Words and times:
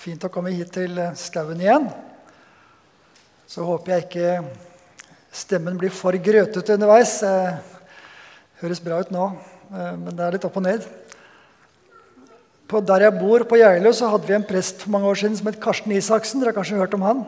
Fint 0.00 0.22
å 0.24 0.30
komme 0.32 0.48
hit 0.54 0.70
til 0.72 0.96
skauen 1.20 1.58
igjen. 1.60 1.90
Så 3.44 3.66
håper 3.68 3.92
jeg 3.92 4.04
ikke 4.06 4.28
stemmen 5.36 5.76
blir 5.76 5.92
for 5.92 6.16
grøtete 6.16 6.72
underveis. 6.78 7.18
Det 7.20 8.62
høres 8.62 8.80
bra 8.80 9.02
ut 9.02 9.10
nå, 9.12 9.26
eh, 9.74 9.90
men 10.00 10.14
det 10.16 10.24
er 10.24 10.36
litt 10.38 10.46
opp 10.48 10.56
og 10.56 10.64
ned. 10.64 10.86
På 12.70 12.80
der 12.80 13.04
jeg 13.04 13.18
bor, 13.18 13.44
på 13.44 13.58
Geilo, 13.60 13.92
så 13.92 14.08
hadde 14.08 14.30
vi 14.30 14.38
en 14.38 14.46
prest 14.48 14.86
for 14.86 14.94
mange 14.94 15.10
år 15.10 15.20
siden 15.20 15.36
som 15.36 15.50
het 15.50 15.60
Karsten 15.60 15.92
Isaksen. 15.92 16.40
Dere 16.40 16.54
har 16.54 16.58
kanskje 16.62 16.80
hørt 16.80 16.96
om 16.96 17.04
han? 17.04 17.20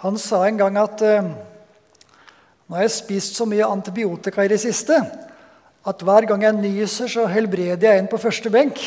Han 0.00 0.16
sa 0.16 0.40
en 0.46 0.62
gang 0.62 0.78
at 0.80 1.04
nå 1.04 2.78
har 2.78 2.86
jeg 2.86 2.96
spist 2.96 3.36
så 3.36 3.44
mye 3.44 3.68
antibiotika 3.68 4.40
i 4.40 4.54
det 4.54 4.62
siste 4.64 5.02
at 5.88 6.00
hver 6.04 6.30
gang 6.32 6.48
jeg 6.48 6.56
nyser, 6.62 7.12
så 7.12 7.28
helbreder 7.28 7.90
jeg 7.90 8.00
en 8.00 8.08
på 8.08 8.20
første 8.24 8.52
benk. 8.52 8.80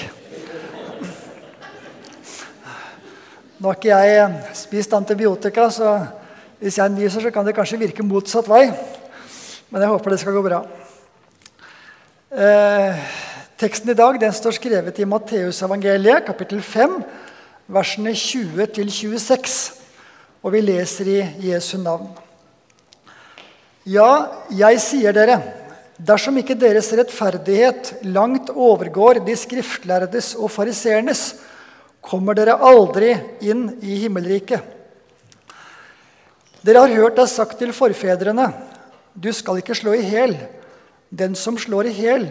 Nå 3.62 3.70
har 3.70 3.75
ikke 3.78 3.94
jeg 3.94 4.54
spist 4.58 4.94
antibiotika, 4.98 5.67
så 5.70 5.90
hvis 6.58 6.80
jeg 6.80 6.90
nyser, 6.95 7.22
så 7.22 7.30
kan 7.30 7.45
det 7.45 7.54
kanskje 7.54 7.77
virke 7.77 8.02
motsatt 8.02 8.48
vei. 8.49 8.63
Men 9.70 9.84
jeg 9.84 9.91
håper 9.91 10.16
det 10.16 10.17
skal 10.17 10.34
gå 10.34 10.41
bra. 10.48 10.62
Eh, 12.34 13.03
teksten 13.62 13.91
i 13.94 13.95
dag 14.00 14.17
den 14.23 14.34
står 14.34 14.55
skrevet 14.58 14.98
i 14.98 15.05
Matteusevangeliet, 15.05 16.26
kapittel 16.26 16.63
5, 16.66 16.95
versene 17.77 18.16
20-26. 18.17 19.59
Og 20.41 20.58
vi 20.58 20.64
leser 20.66 21.14
i 21.14 21.20
Jesu 21.52 21.75
navn. 21.84 22.09
Ja, 23.86 24.09
jeg 24.58 24.81
sier 24.81 25.14
dere, 25.14 25.38
dersom 26.02 26.41
ikke 26.41 26.58
deres 26.58 26.89
rettferdighet 26.98 27.94
langt 28.09 28.50
overgår 28.58 29.22
de 29.22 29.38
skriftlærdes 29.38 30.34
og 30.41 30.50
fariseernes, 30.50 31.28
kommer 32.02 32.38
dere 32.38 32.58
aldri 32.58 33.14
inn 33.46 33.68
i 33.82 34.00
himmelriket. 34.04 34.62
Dere 36.62 36.84
har 36.84 36.94
hørt 36.94 37.17
det 37.17 37.28
sagt 37.30 37.58
til 37.62 37.73
forfedrene, 37.73 38.52
du 39.14 39.31
skal 39.34 39.59
ikke 39.62 39.75
slå 39.75 39.95
i 39.98 40.06
hjel. 40.06 40.36
Den 41.12 41.36
som 41.36 41.58
slår 41.59 41.90
i 41.90 41.95
hjel, 41.98 42.28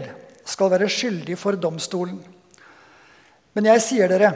skal 0.46 0.70
være 0.72 0.88
skyldig 0.90 1.36
for 1.38 1.58
domstolen. 1.60 2.18
Men 3.54 3.66
jeg 3.68 3.82
sier 3.84 4.10
dere, 4.10 4.30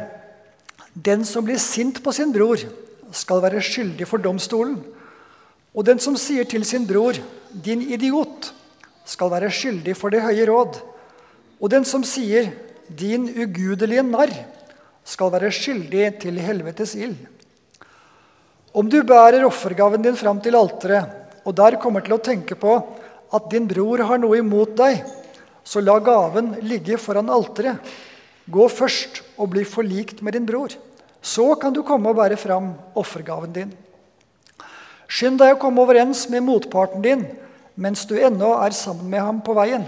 den 0.95 1.25
som 1.27 1.47
blir 1.47 1.59
sint 1.63 2.03
på 2.05 2.13
sin 2.15 2.35
bror, 2.35 2.61
skal 3.15 3.41
være 3.43 3.63
skyldig 3.63 4.07
for 4.11 4.23
domstolen. 4.23 4.77
Og 5.75 5.87
den 5.87 6.03
som 6.03 6.19
sier 6.19 6.47
til 6.47 6.67
sin 6.67 6.87
bror, 6.87 7.17
din 7.51 7.83
idiot, 7.95 8.53
skal 9.07 9.31
være 9.33 9.51
skyldig 9.53 9.95
for 9.99 10.13
det 10.15 10.23
høye 10.25 10.47
råd. 10.51 10.79
Og 11.61 11.71
den 11.71 11.87
som 11.89 12.05
sier, 12.07 12.51
din 12.89 13.27
ugudelige 13.31 14.05
narr, 14.07 14.33
skal 15.05 15.33
være 15.35 15.53
skyldig 15.53 16.09
til 16.23 16.41
helvetes 16.41 16.95
ild. 16.97 17.17
Om 18.75 18.89
du 18.91 19.03
bærer 19.07 19.45
offergaven 19.47 20.03
din 20.03 20.17
fram 20.19 20.41
til 20.43 20.57
alteret, 20.59 21.13
og 21.45 21.55
der 21.55 21.77
kommer 21.81 22.03
til 22.03 22.17
å 22.17 22.23
tenke 22.25 22.57
på 22.59 22.79
at 23.35 23.51
din 23.53 23.69
bror 23.69 24.03
har 24.09 24.19
noe 24.19 24.41
imot 24.41 24.75
deg, 24.79 25.05
så 25.65 25.81
la 25.85 25.99
gaven 26.03 26.55
ligge 26.65 26.99
foran 27.01 27.31
alteret. 27.33 27.79
Gå 28.51 28.67
først 28.69 29.23
og 29.41 29.53
bli 29.55 29.65
forlikt 29.65 30.21
med 30.25 30.37
din 30.37 30.49
bror. 30.49 30.75
Så 31.25 31.55
kan 31.61 31.73
du 31.73 31.81
komme 31.87 32.11
og 32.11 32.19
bære 32.19 32.37
fram 32.37 32.75
offergaven 33.01 33.55
din. 33.55 33.71
Skynd 35.09 35.39
deg 35.41 35.55
å 35.55 35.61
komme 35.61 35.81
overens 35.85 36.27
med 36.33 36.45
motparten 36.45 37.05
din 37.05 37.25
mens 37.75 38.05
du 38.07 38.15
ennå 38.19 38.53
er 38.63 38.75
sammen 38.77 39.09
med 39.11 39.23
ham 39.23 39.41
på 39.43 39.55
veien. 39.57 39.87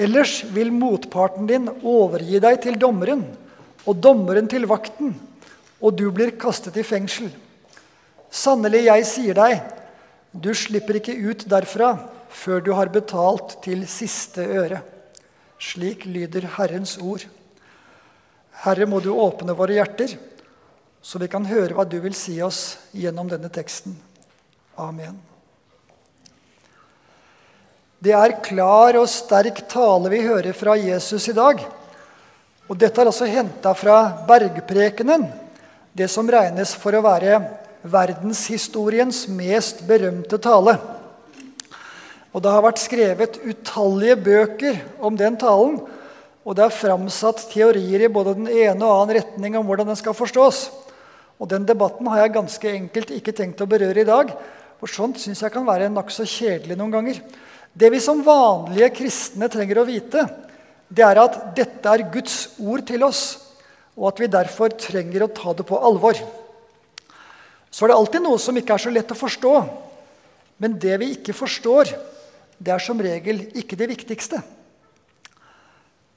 Ellers 0.00 0.40
vil 0.54 0.70
motparten 0.72 1.48
din 1.50 1.68
overgi 1.84 2.40
deg 2.40 2.62
til 2.64 2.78
dommeren, 2.80 3.26
og 3.84 4.00
dommeren 4.00 4.48
til 4.48 4.64
vakten, 4.68 5.12
og 5.80 5.96
du 5.96 6.06
blir 6.14 6.32
kastet 6.40 6.78
i 6.80 6.84
fengsel. 6.86 7.28
Sannelig, 8.30 8.86
jeg 8.86 9.06
sier 9.08 9.36
deg, 9.36 9.60
du 10.32 10.52
slipper 10.54 11.00
ikke 11.00 11.16
ut 11.18 11.44
derfra 11.50 11.94
før 12.30 12.62
du 12.62 12.72
har 12.78 12.92
betalt 12.94 13.58
til 13.64 13.82
siste 13.90 14.44
øre. 14.46 14.80
Slik 15.60 16.06
lyder 16.06 16.46
Herrens 16.56 16.96
ord. 17.02 17.26
Herre, 18.62 18.86
må 18.86 19.00
du 19.02 19.10
åpne 19.12 19.56
våre 19.56 19.76
hjerter, 19.76 20.14
så 21.02 21.20
vi 21.20 21.28
kan 21.32 21.48
høre 21.48 21.74
hva 21.76 21.84
du 21.88 21.98
vil 22.00 22.16
si 22.16 22.38
oss 22.44 22.78
gjennom 22.96 23.28
denne 23.28 23.50
teksten. 23.52 23.96
Amen. 24.80 25.18
Det 28.00 28.14
er 28.16 28.32
klar 28.40 28.96
og 28.96 29.10
sterk 29.12 29.58
tale 29.68 30.08
vi 30.08 30.22
hører 30.24 30.54
fra 30.56 30.72
Jesus 30.80 31.26
i 31.28 31.34
dag. 31.36 31.58
Og 32.64 32.78
dette 32.80 32.96
er 32.96 33.10
altså 33.10 33.26
henta 33.28 33.74
fra 33.76 34.24
Bergprekenen, 34.24 35.26
det 35.92 36.08
som 36.08 36.30
regnes 36.32 36.72
for 36.80 36.96
å 36.96 37.02
være 37.04 37.42
verdenshistoriens 37.84 39.26
mest 39.36 39.82
berømte 39.84 40.38
tale. 40.40 40.78
Og 42.32 42.40
Det 42.40 42.54
har 42.54 42.64
vært 42.64 42.80
skrevet 42.80 43.36
utallige 43.44 44.16
bøker 44.16 44.80
om 45.04 45.20
den 45.20 45.36
talen. 45.36 45.76
Og 46.40 46.56
det 46.56 46.64
er 46.64 46.72
framsatt 46.72 47.50
teorier 47.52 48.06
i 48.06 48.08
både 48.08 48.38
den 48.38 48.48
ene 48.48 48.80
og 48.80 48.94
annen 48.94 49.18
retning 49.18 49.60
om 49.60 49.68
hvordan 49.68 49.92
den 49.92 50.00
skal 50.00 50.16
forstås. 50.16 50.70
Og 51.36 51.52
Den 51.52 51.68
debatten 51.68 52.08
har 52.08 52.24
jeg 52.24 52.36
ganske 52.38 52.72
enkelt 52.72 53.12
ikke 53.12 53.36
tenkt 53.36 53.60
å 53.60 53.68
berøre 53.68 54.00
i 54.00 54.08
dag. 54.08 54.32
For 54.80 54.88
sånt 54.88 55.20
syns 55.20 55.44
jeg 55.44 55.52
kan 55.52 55.68
være 55.68 55.92
nokså 55.92 56.24
kjedelig 56.24 56.80
noen 56.80 56.96
ganger. 56.96 57.20
Det 57.80 57.88
vi 57.88 58.00
som 58.02 58.20
vanlige 58.20 58.90
kristne 58.98 59.48
trenger 59.48 59.80
å 59.80 59.86
vite, 59.88 60.26
det 60.90 61.04
er 61.06 61.20
at 61.22 61.38
dette 61.56 61.88
er 61.88 62.10
Guds 62.12 62.58
ord 62.60 62.82
til 62.84 63.06
oss, 63.06 63.22
og 63.96 64.10
at 64.10 64.20
vi 64.20 64.28
derfor 64.32 64.74
trenger 64.76 65.24
å 65.24 65.32
ta 65.32 65.54
det 65.56 65.64
på 65.68 65.78
alvor. 65.80 66.18
Så 67.70 67.86
er 67.86 67.92
det 67.92 67.96
alltid 67.96 68.24
noe 68.26 68.40
som 68.42 68.56
ikke 68.58 68.76
er 68.76 68.84
så 68.84 68.92
lett 68.92 69.14
å 69.14 69.18
forstå. 69.18 69.54
Men 70.60 70.76
det 70.82 70.98
vi 71.00 71.12
ikke 71.14 71.36
forstår, 71.36 71.94
det 72.60 72.74
er 72.74 72.82
som 72.84 73.00
regel 73.00 73.46
ikke 73.56 73.78
det 73.80 73.88
viktigste. 73.94 74.42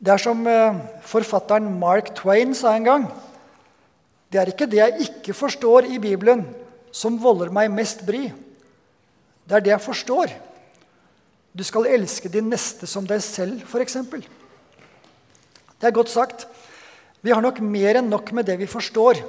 Det 0.03 0.11
er 0.11 0.19
som 0.19 0.41
eh, 0.49 0.79
forfatteren 1.07 1.69
Mark 1.79 2.11
Twain 2.17 2.51
sa 2.57 2.73
en 2.75 2.89
gang. 2.89 3.05
Det 4.27 4.41
er 4.41 4.51
ikke 4.51 4.67
det 4.67 4.81
jeg 4.81 5.05
ikke 5.07 5.37
forstår 5.37 5.87
i 5.93 6.01
Bibelen, 6.01 6.43
som 6.91 7.15
volder 7.21 7.53
meg 7.53 7.71
mest 7.71 8.03
bry. 8.03 8.25
Det 9.47 9.55
er 9.55 9.63
det 9.63 9.77
jeg 9.77 9.85
forstår. 9.85 10.33
Du 11.53 11.61
skal 11.61 11.85
elske 11.85 12.31
din 12.33 12.47
neste 12.49 12.87
som 12.89 13.05
deg 13.05 13.21
selv, 13.21 13.61
f.eks. 13.69 13.99
Det 14.09 15.85
er 15.85 15.93
godt 15.93 16.09
sagt. 16.09 16.47
Vi 17.21 17.29
har 17.29 17.43
nok 17.45 17.59
mer 17.61 17.99
enn 17.99 18.09
nok 18.09 18.31
med 18.33 18.47
det 18.49 18.55
vi 18.57 18.69
forstår. 18.69 19.21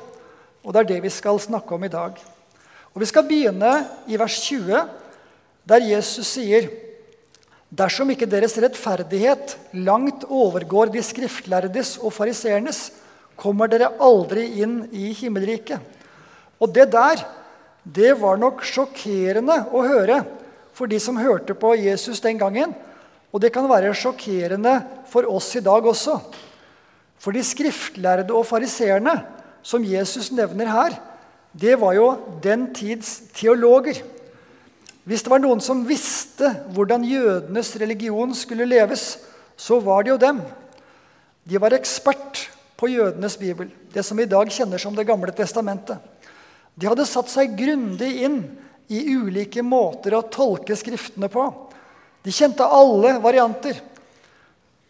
Og 0.65 0.73
det 0.73 0.81
er 0.81 0.89
det 0.95 1.03
vi 1.05 1.13
skal 1.13 1.37
snakke 1.43 1.77
om 1.77 1.85
i 1.85 1.93
dag. 1.93 2.17
Og 2.95 3.03
Vi 3.03 3.11
skal 3.11 3.27
begynne 3.29 3.73
i 4.09 4.17
vers 4.17 4.39
20, 4.47 4.87
der 5.69 5.89
Jesus 5.91 6.33
sier 6.37 6.71
Dersom 7.75 8.13
ikke 8.13 8.29
deres 8.31 8.55
rettferdighet 8.63 9.57
langt 9.83 10.23
overgår 10.31 10.93
de 10.95 11.01
skriftlærdes 11.03 11.97
og 11.99 12.13
fariseernes, 12.15 12.93
kommer 13.35 13.67
dere 13.67 13.89
aldri 13.99 14.45
inn 14.63 14.85
i 14.95 15.09
himmelriket. 15.17 15.83
Og 16.63 16.71
det 16.71 16.87
der, 16.93 17.25
det 17.83 18.13
var 18.21 18.39
nok 18.39 18.63
sjokkerende 18.63 19.57
å 19.75 19.83
høre 19.83 20.21
for 20.75 20.91
de 20.91 20.99
som 21.01 21.19
hørte 21.19 21.55
på 21.55 21.75
Jesus 21.79 22.21
den 22.21 22.39
gangen. 22.39 22.75
Og 23.35 23.43
det 23.43 23.53
kan 23.55 23.67
være 23.71 23.95
sjokkerende 23.99 24.77
for 25.11 25.27
oss 25.31 25.55
i 25.59 25.63
dag 25.65 25.87
også. 25.87 26.19
For 27.19 27.35
de 27.35 27.43
skriftlærde 27.47 28.35
og 28.35 28.47
fariseerne, 28.47 29.17
som 29.65 29.85
Jesus 29.87 30.29
nevner 30.35 30.69
her, 30.69 30.97
det 31.55 31.79
var 31.81 31.95
jo 31.97 32.09
den 32.43 32.69
tids 32.75 33.23
teologer. 33.35 34.03
Hvis 35.05 35.23
det 35.23 35.31
var 35.33 35.41
noen 35.41 35.63
som 35.63 35.85
visste 35.89 36.51
hvordan 36.75 37.05
jødenes 37.07 37.75
religion 37.81 38.35
skulle 38.37 38.67
leves, 38.69 39.19
så 39.57 39.79
var 39.81 40.03
det 40.03 40.15
jo 40.15 40.21
dem. 40.21 40.43
De 41.45 41.61
var 41.61 41.77
ekspert 41.77 42.49
på 42.77 42.91
jødenes 42.91 43.37
bibel, 43.39 43.71
det 43.95 44.05
som 44.05 44.19
i 44.21 44.29
dag 44.29 44.51
kjenner 44.51 44.81
som 44.81 44.97
Det 44.97 45.07
gamle 45.07 45.33
testamentet. 45.33 45.99
De 46.75 46.89
hadde 46.89 47.07
satt 47.07 47.31
seg 47.31 47.55
grundig 47.57 48.11
inn 48.27 48.41
i 48.93 49.01
ulike 49.15 49.63
måter 49.65 50.17
å 50.17 50.25
tolke 50.29 50.77
Skriftene 50.77 51.31
på. 51.33 51.45
De 52.25 52.33
kjente 52.33 52.65
alle 52.65 53.17
varianter. 53.23 53.79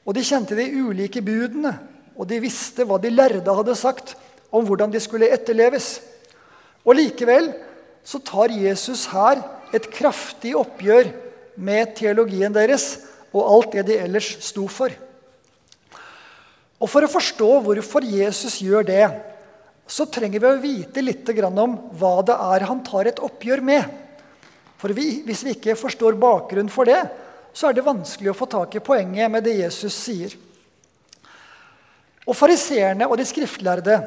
Og 0.04 0.14
de 0.16 0.24
kjente 0.26 0.56
de 0.58 0.66
ulike 0.68 1.22
budene 1.24 1.72
og 2.14 2.28
de 2.30 2.38
visste 2.42 2.84
hva 2.86 2.98
de 3.02 3.10
lærde 3.10 3.56
hadde 3.56 3.74
sagt 3.78 4.14
om 4.54 4.66
hvordan 4.66 4.92
de 4.92 5.00
skulle 5.02 5.30
etterleves. 5.34 5.98
Og 6.84 6.98
likevel 6.98 7.50
så 8.06 8.20
tar 8.22 8.52
Jesus 8.52 9.06
her 9.10 9.40
et 9.74 9.88
kraftig 9.90 10.52
oppgjør 10.58 11.10
med 11.56 11.94
teologien 11.98 12.54
deres 12.54 12.98
og 13.34 13.42
alt 13.48 13.74
det 13.74 13.86
de 13.88 13.98
ellers 14.04 14.28
sto 14.44 14.68
for. 14.70 14.92
Og 16.78 16.90
For 16.90 17.06
å 17.06 17.10
forstå 17.10 17.50
hvorfor 17.64 18.04
Jesus 18.04 18.60
gjør 18.62 18.86
det, 18.86 19.04
så 19.86 20.06
trenger 20.08 20.40
vi 20.40 20.48
å 20.48 20.60
vite 20.62 21.02
litt 21.04 21.28
om 21.28 21.76
hva 21.98 22.14
det 22.24 22.34
er 22.34 22.64
han 22.68 22.82
tar 22.84 23.06
et 23.06 23.20
oppgjør 23.20 23.60
med. 23.60 23.84
For 24.80 24.92
vi, 24.92 25.22
Hvis 25.24 25.44
vi 25.44 25.54
ikke 25.54 25.76
forstår 25.76 26.16
bakgrunnen 26.20 26.72
for 26.72 26.84
det, 26.84 27.02
så 27.52 27.68
er 27.68 27.76
det 27.76 27.86
vanskelig 27.86 28.32
å 28.32 28.36
få 28.36 28.46
tak 28.50 28.74
i 28.74 28.82
poenget 28.82 29.30
med 29.30 29.44
det 29.44 29.58
Jesus 29.60 29.94
sier. 29.94 30.34
Og 32.24 32.34
Fariseerne 32.36 33.06
og 33.06 33.18
de 33.20 33.26
skriftlærde 33.28 33.98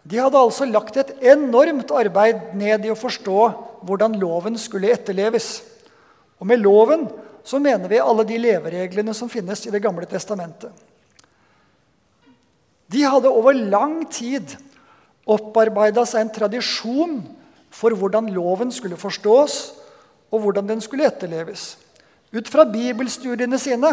de 0.00 0.16
hadde 0.16 0.40
altså 0.40 0.64
lagt 0.64 0.96
et 0.96 1.12
enormt 1.28 1.90
arbeid 1.92 2.54
ned 2.56 2.86
i 2.86 2.92
å 2.92 2.98
forstå 2.98 3.40
hvordan 3.84 4.16
loven 4.20 4.56
skulle 4.58 4.92
etterleves. 4.94 5.60
Og 6.40 6.48
med 6.48 6.62
loven 6.64 7.04
så 7.44 7.60
mener 7.60 7.88
vi 7.88 8.00
alle 8.00 8.24
de 8.28 8.38
levereglene 8.40 9.12
som 9.16 9.28
finnes 9.28 9.66
i 9.66 9.72
Det 9.72 9.82
gamle 9.84 10.08
testamentet. 10.08 10.72
De 12.90 13.04
hadde 13.06 13.30
over 13.30 13.54
lang 13.54 14.02
tid 14.10 14.56
opparbeida 15.28 16.04
seg 16.08 16.24
en 16.24 16.32
tradisjon 16.34 17.20
for 17.70 17.94
hvordan 17.96 18.30
loven 18.34 18.72
skulle 18.74 18.98
forstås, 18.98 19.58
og 20.30 20.44
hvordan 20.44 20.68
den 20.68 20.82
skulle 20.82 21.08
etterleves. 21.08 21.74
Ut 22.30 22.46
fra 22.50 22.64
bibelstudiene 22.68 23.58
sine 23.58 23.90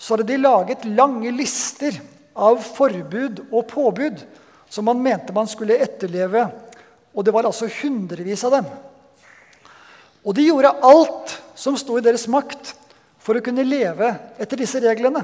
så 0.00 0.14
hadde 0.14 0.30
de 0.30 0.40
laget 0.40 0.86
lange 0.88 1.30
lister 1.36 1.98
av 2.32 2.62
forbud 2.64 3.44
og 3.50 3.66
påbud 3.68 4.22
som 4.72 4.88
man 4.88 5.02
mente 5.04 5.34
man 5.36 5.50
skulle 5.50 5.76
etterleve. 5.84 6.46
Og 7.12 7.24
det 7.24 7.34
var 7.34 7.44
altså 7.44 7.68
hundrevis 7.82 8.44
av 8.48 8.56
dem. 8.56 8.70
Og 10.24 10.36
de 10.38 10.46
gjorde 10.48 10.72
alt 10.88 11.36
som 11.58 11.76
sto 11.76 11.98
i 11.98 12.04
deres 12.04 12.24
makt 12.30 12.72
for 13.22 13.36
å 13.36 13.44
kunne 13.44 13.66
leve 13.66 14.08
etter 14.40 14.58
disse 14.58 14.80
reglene. 14.82 15.22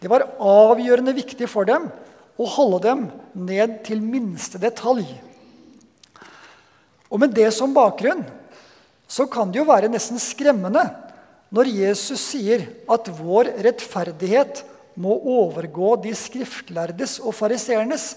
Det 0.00 0.08
var 0.10 0.26
avgjørende 0.40 1.14
viktig 1.16 1.48
for 1.50 1.68
dem 1.68 1.90
å 2.34 2.46
holde 2.56 2.80
dem 2.86 3.06
ned 3.46 3.80
til 3.86 4.02
minste 4.02 4.58
detalj. 4.62 5.06
Og 7.10 7.20
med 7.22 7.34
det 7.36 7.50
som 7.54 7.74
bakgrunn 7.74 8.24
så 9.06 9.26
kan 9.30 9.52
det 9.52 9.60
jo 9.60 9.68
være 9.68 9.90
nesten 9.92 10.18
skremmende 10.18 10.82
når 11.54 11.70
Jesus 11.70 12.22
sier 12.32 12.64
at 12.90 13.10
vår 13.14 13.52
rettferdighet 13.62 14.64
må 14.98 15.14
overgå 15.36 15.94
de 16.02 16.14
skriftlærdes 16.16 17.20
og 17.22 17.34
fariseernes 17.36 18.08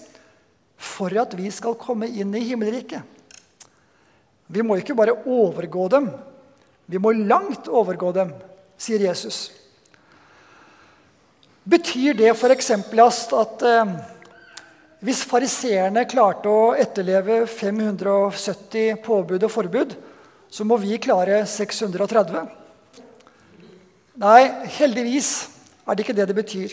for 0.78 1.14
at 1.18 1.34
vi 1.38 1.50
skal 1.54 1.78
komme 1.78 2.08
inn 2.08 2.34
i 2.38 2.44
himmelriket. 2.48 3.02
Vi 4.48 4.64
må 4.64 4.78
ikke 4.80 4.96
bare 4.96 5.16
overgå 5.28 5.88
dem, 5.92 6.08
vi 6.88 7.00
må 7.02 7.12
langt 7.12 7.68
overgå 7.68 8.14
dem, 8.16 8.30
sier 8.80 9.02
Jesus. 9.02 9.50
Betyr 11.68 12.16
det 12.16 12.30
f.eks. 12.32 12.70
at 12.72 13.62
eh, 13.68 13.90
hvis 15.04 15.20
fariseerne 15.28 16.06
klarte 16.08 16.48
å 16.48 16.72
etterleve 16.80 17.42
570 17.50 19.02
påbud 19.04 19.44
og 19.44 19.52
forbud, 19.52 19.92
så 20.48 20.64
må 20.64 20.78
vi 20.80 20.96
klare 21.02 21.42
630? 21.44 22.48
Nei, 24.18 24.40
heldigvis 24.78 25.30
er 25.84 25.94
det 25.94 26.06
ikke 26.06 26.16
det 26.16 26.28
det 26.30 26.36
betyr. 26.38 26.72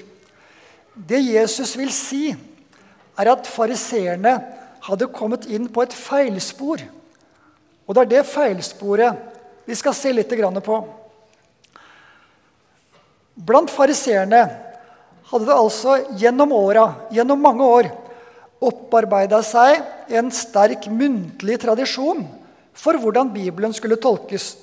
Det 0.95 1.19
Jesus 1.19 1.75
vil 1.75 1.91
si, 1.91 2.29
er 3.19 3.31
at 3.31 3.47
fariseerne 3.51 4.37
hadde 4.85 5.11
kommet 5.11 5.47
inn 5.51 5.67
på 5.67 5.83
et 5.83 5.95
feilspor. 5.95 6.85
Og 7.85 7.95
det 7.95 8.05
er 8.05 8.13
det 8.15 8.27
feilsporet 8.31 9.67
vi 9.67 9.75
skal 9.75 9.97
se 9.97 10.13
litt 10.15 10.31
på. 10.63 10.77
Blant 13.35 13.69
fariseerne 13.69 14.64
hadde 15.31 15.47
det 15.47 15.57
altså 15.57 15.99
gjennom 16.19 16.53
åra, 16.55 16.87
gjennom 17.13 17.41
mange 17.41 17.65
år, 17.65 17.91
opparbeida 18.65 19.41
seg 19.45 19.81
en 20.15 20.31
sterk 20.33 20.87
muntlig 20.89 21.57
tradisjon 21.61 22.23
for 22.75 22.97
hvordan 22.99 23.31
Bibelen 23.33 23.73
skulle 23.75 23.99
tolkes. 24.01 24.55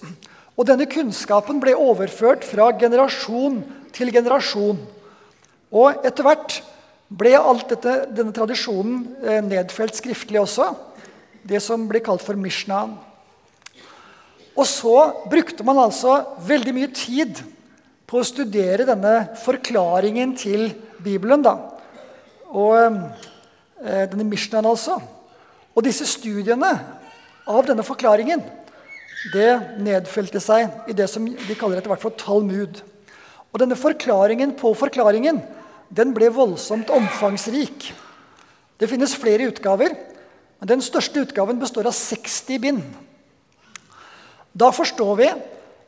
Og 0.56 0.69
denne 0.69 0.87
kunnskapen 0.91 1.61
ble 1.62 1.75
overført 1.79 2.44
fra 2.47 2.70
generasjon 2.79 3.62
til 3.94 4.12
generasjon. 4.14 4.81
Og 5.73 6.05
etter 6.05 6.26
hvert 6.26 6.59
ble 7.12 7.32
alt 7.37 7.73
dette, 7.73 7.94
denne 8.12 8.35
tradisjonen 8.37 9.06
eh, 9.25 9.41
nedfelt 9.44 9.97
skriftlig 9.97 10.41
også. 10.43 10.70
Det 11.43 11.61
som 11.65 11.88
ble 11.88 12.03
kalt 12.05 12.23
for 12.25 12.38
Mishnaen. 12.38 12.94
Og 14.53 14.69
så 14.69 14.97
brukte 15.32 15.65
man 15.65 15.81
altså 15.81 16.20
veldig 16.44 16.75
mye 16.76 16.91
tid 16.93 17.41
på 18.12 18.20
å 18.20 18.29
studere 18.29 18.85
denne 18.85 19.12
forklaringen 19.41 20.35
til 20.37 20.67
Bibelen. 21.00 21.41
da. 21.41 21.55
Og 22.53 22.76
eh, 22.76 24.05
denne 24.12 24.26
Mishnaen, 24.29 24.69
altså. 24.69 24.99
Og 25.73 25.87
disse 25.87 26.05
studiene 26.05 26.75
av 27.49 27.64
denne 27.64 27.85
forklaringen 27.87 28.43
det 29.32 29.79
nedfelte 29.81 30.43
seg 30.44 30.91
i 30.91 30.97
det 30.99 31.06
som 31.09 31.25
de 31.25 31.56
kaller 31.56 31.81
etter 31.81 31.88
hvert 31.88 32.05
for 32.05 32.12
Talmud. 32.20 32.82
Og 33.49 33.62
denne 33.62 33.81
forklaringen 33.81 34.53
på 34.61 34.75
forklaringen 34.76 35.41
den 35.88 36.12
ble 36.12 36.29
voldsomt 36.37 36.93
omfangsrik. 36.93 37.94
Det 38.76 38.91
finnes 38.93 39.17
flere 39.17 39.49
utgaver, 39.49 39.97
men 40.61 40.69
den 40.69 40.85
største 40.85 41.25
utgaven 41.25 41.61
består 41.61 41.88
av 41.88 41.97
60 41.97 42.61
bind. 42.61 42.85
Da 44.53 44.69
forstår 44.75 45.17
vi 45.17 45.32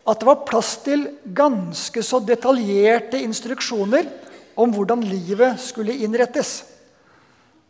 at 0.05 0.21
det 0.21 0.29
var 0.29 0.45
plass 0.45 0.77
til 0.85 1.07
ganske 1.37 2.03
så 2.05 2.21
detaljerte 2.21 3.21
instruksjoner 3.25 4.09
om 4.61 4.73
hvordan 4.75 5.03
livet 5.07 5.59
skulle 5.63 5.97
innrettes. 6.05 6.63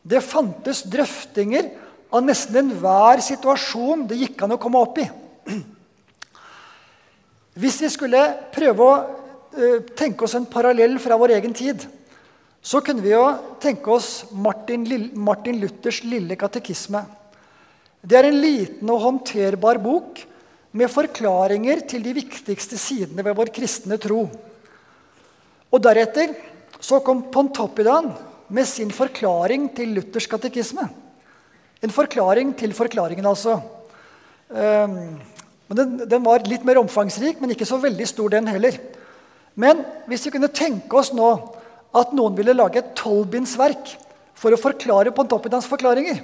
Det 0.03 0.21
fantes 0.25 0.83
drøftinger 0.91 1.71
av 2.15 2.25
nesten 2.27 2.59
enhver 2.61 3.23
situasjon 3.25 4.05
det 4.11 4.19
gikk 4.21 4.45
an 4.45 4.57
å 4.57 4.61
komme 4.61 4.83
opp 4.83 4.99
i. 5.01 5.07
Hvis 7.55 7.79
vi 7.85 7.91
skulle 7.95 8.21
prøve 8.55 8.87
å 8.87 8.95
uh, 8.99 9.79
tenke 9.95 10.27
oss 10.27 10.35
en 10.35 10.49
parallell 10.51 10.99
fra 11.03 11.19
vår 11.19 11.37
egen 11.37 11.55
tid, 11.55 11.87
så 12.65 12.81
kunne 12.83 13.05
vi 13.05 13.13
jo 13.13 13.25
tenke 13.63 13.93
oss 13.93 14.25
Martin, 14.33 14.83
Martin 15.15 15.61
Luthers 15.63 16.01
lille 16.03 16.35
katekisme. 16.41 17.05
Det 18.03 18.19
er 18.19 18.29
en 18.29 18.41
liten 18.41 18.91
og 18.91 19.03
håndterbar 19.05 19.79
bok 19.85 20.25
med 20.75 20.91
forklaringer 20.91 21.85
til 21.89 22.03
de 22.03 22.15
viktigste 22.17 22.79
sidene 22.81 23.23
ved 23.23 23.37
vår 23.39 23.53
kristne 23.55 23.99
tro. 24.03 24.25
Og 25.71 25.83
Deretter 25.83 26.35
så 26.83 27.01
kom 27.05 27.27
Pontoppidan 27.33 28.11
med 28.55 28.67
sin 28.69 28.91
forklaring 28.95 29.71
til 29.77 29.95
Luthers 29.97 30.27
katekisme. 30.31 30.89
En 31.83 31.95
forklaring 31.95 32.53
til 32.59 32.75
forklaringen, 32.77 33.27
altså. 33.27 33.59
Um, 34.51 35.17
den, 35.75 35.97
den, 36.05 36.23
var 36.25 36.45
litt 36.47 36.65
mer 36.67 36.79
omfangsrik, 36.83 37.41
men 37.41 37.55
ikke 37.55 37.69
så 37.69 37.79
veldig 37.81 38.07
stor, 38.09 38.35
den 38.35 38.51
heller. 38.51 38.77
Men 39.55 39.83
hvis 40.11 40.27
vi 40.27 40.35
kunne 40.35 40.53
tenke 40.53 40.99
oss 40.99 41.13
nå 41.15 41.31
at 41.95 42.13
noen 42.17 42.37
ville 42.37 42.57
lage 42.57 42.81
et 42.81 42.95
tolvbindsverk 42.99 43.95
for 44.39 44.55
å 44.55 44.61
forklare 44.61 45.15
Pontoppidans 45.15 45.69
forklaringer, 45.71 46.21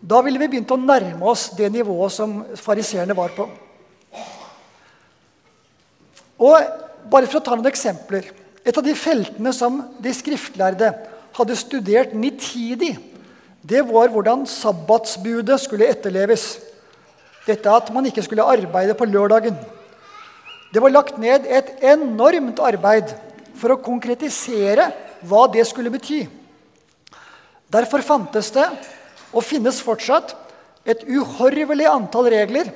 da 0.00 0.20
ville 0.22 0.38
vi 0.38 0.50
begynt 0.52 0.70
å 0.70 0.78
nærme 0.78 1.26
oss 1.26 1.48
det 1.58 1.70
nivået 1.74 2.14
som 2.14 2.40
fariseerne 2.58 3.16
var 3.18 3.32
på. 3.34 3.48
Og 6.38 7.08
bare 7.10 7.26
for 7.26 7.40
å 7.40 7.44
ta 7.44 7.56
noen 7.56 7.70
eksempler. 7.70 8.28
Et 8.62 8.76
av 8.76 8.84
de 8.84 8.94
feltene 8.94 9.52
som 9.54 9.80
de 9.98 10.12
skriftlærde 10.14 10.92
hadde 11.38 11.58
studert 11.58 12.14
nitidig, 12.14 12.94
det 13.68 13.82
var 13.88 14.10
hvordan 14.12 14.46
sabbatsbudet 14.48 15.58
skulle 15.60 15.88
etterleves. 15.90 16.58
Dette 17.46 17.72
at 17.72 17.90
man 17.94 18.06
ikke 18.06 18.22
skulle 18.26 18.46
arbeide 18.46 18.94
på 18.98 19.08
lørdagen. 19.08 19.56
Det 20.72 20.82
var 20.84 20.92
lagt 20.92 21.18
ned 21.18 21.46
et 21.48 21.78
enormt 21.90 22.60
arbeid 22.60 23.14
for 23.58 23.74
å 23.74 23.82
konkretisere 23.82 24.90
hva 25.26 25.46
det 25.50 25.64
skulle 25.66 25.90
bety. 25.90 26.22
Derfor 27.68 28.04
fantes 28.04 28.52
det, 28.54 28.68
og 29.32 29.44
finnes 29.44 29.80
fortsatt, 29.84 30.34
et 30.88 31.02
uhorvelig 31.04 31.88
antall 31.90 32.30
regler 32.32 32.70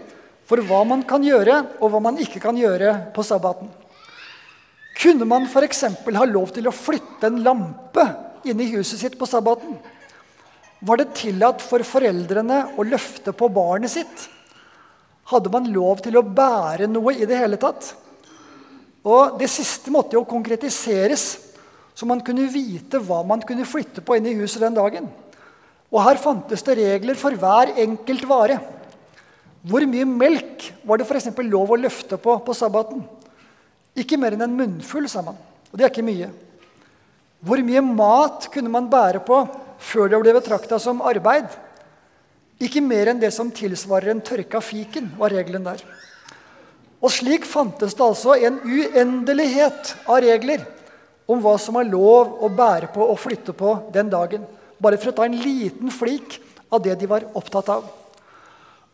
for 0.49 0.61
hva 0.67 0.83
man 0.85 1.05
kan 1.09 1.23
gjøre, 1.25 1.63
og 1.81 1.93
hva 1.93 2.01
man 2.05 2.19
ikke 2.21 2.43
kan 2.43 2.59
gjøre 2.59 2.93
på 3.15 3.25
sabbaten. 3.25 3.71
Kunne 5.01 5.27
man 5.29 5.47
f.eks. 5.49 5.87
ha 6.05 6.27
lov 6.29 6.53
til 6.53 6.69
å 6.69 6.75
flytte 6.75 7.31
en 7.31 7.41
lampe 7.47 8.05
inn 8.45 8.61
i 8.61 8.69
huset 8.75 9.01
sitt 9.01 9.17
på 9.19 9.29
sabbaten? 9.29 9.79
Var 10.83 10.99
det 10.99 11.13
tillatt 11.17 11.63
for 11.65 11.85
foreldrene 11.87 12.59
å 12.77 12.85
løfte 12.85 13.33
på 13.33 13.49
barnet 13.55 13.95
sitt? 13.95 14.29
Hadde 15.31 15.53
man 15.55 15.71
lov 15.73 16.03
til 16.05 16.19
å 16.19 16.27
bære 16.27 16.89
noe 16.91 17.15
i 17.15 17.29
det 17.29 17.39
hele 17.39 17.59
tatt? 17.61 17.95
Og 19.07 19.39
Det 19.39 19.49
siste 19.51 19.91
måtte 19.95 20.19
jo 20.19 20.27
konkretiseres, 20.29 21.25
så 21.95 22.07
man 22.09 22.23
kunne 22.25 22.51
vite 22.51 23.01
hva 23.03 23.23
man 23.27 23.43
kunne 23.47 23.67
flytte 23.69 24.03
på 24.05 24.17
inn 24.19 24.27
i 24.27 24.37
huset 24.39 24.63
den 24.63 24.77
dagen. 24.77 25.09
Og 25.93 26.01
Her 26.07 26.21
fantes 26.21 26.65
det 26.65 26.79
regler 26.79 27.19
for 27.21 27.37
hver 27.37 27.75
enkelt 27.83 28.25
vare. 28.29 28.57
Hvor 29.63 29.85
mye 29.87 30.07
melk 30.09 30.71
var 30.89 30.99
det 30.99 31.07
f.eks. 31.07 31.29
lov 31.45 31.75
å 31.75 31.79
løfte 31.79 32.17
på 32.19 32.39
på 32.43 32.55
sabbaten? 32.57 33.03
Ikke 33.95 34.17
mer 34.17 34.35
enn 34.35 34.47
en 34.47 34.57
munnfull, 34.57 35.05
sa 35.09 35.21
man. 35.23 35.37
Og 35.71 35.77
det 35.77 35.85
er 35.85 35.93
ikke 35.93 36.07
mye. 36.07 36.31
Hvor 37.45 37.61
mye 37.61 37.83
mat 37.85 38.49
kunne 38.55 38.73
man 38.73 38.89
bære 38.91 39.21
på 39.27 39.43
før 39.83 40.09
det 40.09 40.23
ble 40.23 40.35
betrakta 40.39 40.79
som 40.81 41.03
arbeid? 41.05 41.51
Ikke 42.63 42.83
mer 42.85 43.11
enn 43.11 43.21
det 43.21 43.33
som 43.35 43.51
tilsvarer 43.53 44.13
en 44.13 44.25
tørka 44.25 44.63
fiken, 44.65 45.11
var 45.19 45.35
regelen 45.35 45.67
der. 45.67 45.83
Og 47.03 47.11
slik 47.11 47.45
fantes 47.49 47.97
det 47.99 48.05
altså 48.07 48.37
en 48.39 48.61
uendelighet 48.63 49.97
av 50.07 50.23
regler 50.23 50.63
om 51.27 51.43
hva 51.43 51.57
som 51.59 51.77
er 51.81 51.91
lov 51.91 52.39
å 52.47 52.51
bære 52.53 52.93
på 52.95 53.05
og 53.05 53.19
flytte 53.19 53.55
på 53.59 53.75
den 53.95 54.11
dagen. 54.13 54.47
Bare 54.83 54.99
for 54.99 55.13
å 55.13 55.17
ta 55.17 55.27
en 55.29 55.39
liten 55.39 55.93
flik 55.95 56.41
av 56.73 56.83
det 56.83 56.97
de 56.99 57.09
var 57.11 57.29
opptatt 57.39 57.71
av. 57.71 57.87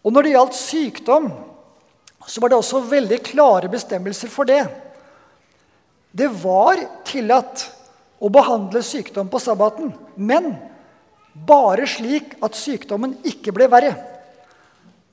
Og 0.05 0.13
når 0.15 0.27
det 0.27 0.35
gjaldt 0.35 0.59
sykdom, 0.59 1.31
så 2.29 2.43
var 2.43 2.53
det 2.53 2.59
også 2.59 2.83
veldig 2.91 3.19
klare 3.25 3.71
bestemmelser 3.73 4.31
for 4.33 4.49
det. 4.49 4.63
Det 6.13 6.29
var 6.43 6.81
tillatt 7.09 7.69
å 8.19 8.31
behandle 8.33 8.83
sykdom 8.85 9.31
på 9.31 9.41
sabbaten, 9.41 9.93
men 10.17 10.53
bare 11.47 11.87
slik 11.89 12.35
at 12.43 12.59
sykdommen 12.59 13.17
ikke 13.29 13.55
ble 13.55 13.69
verre. 13.71 13.95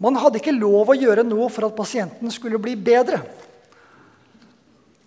Man 0.01 0.17
hadde 0.19 0.41
ikke 0.41 0.55
lov 0.55 0.91
å 0.91 0.97
gjøre 0.97 1.23
noe 1.23 1.47
for 1.53 1.67
at 1.67 1.77
pasienten 1.77 2.31
skulle 2.33 2.59
bli 2.59 2.75
bedre. 2.75 3.21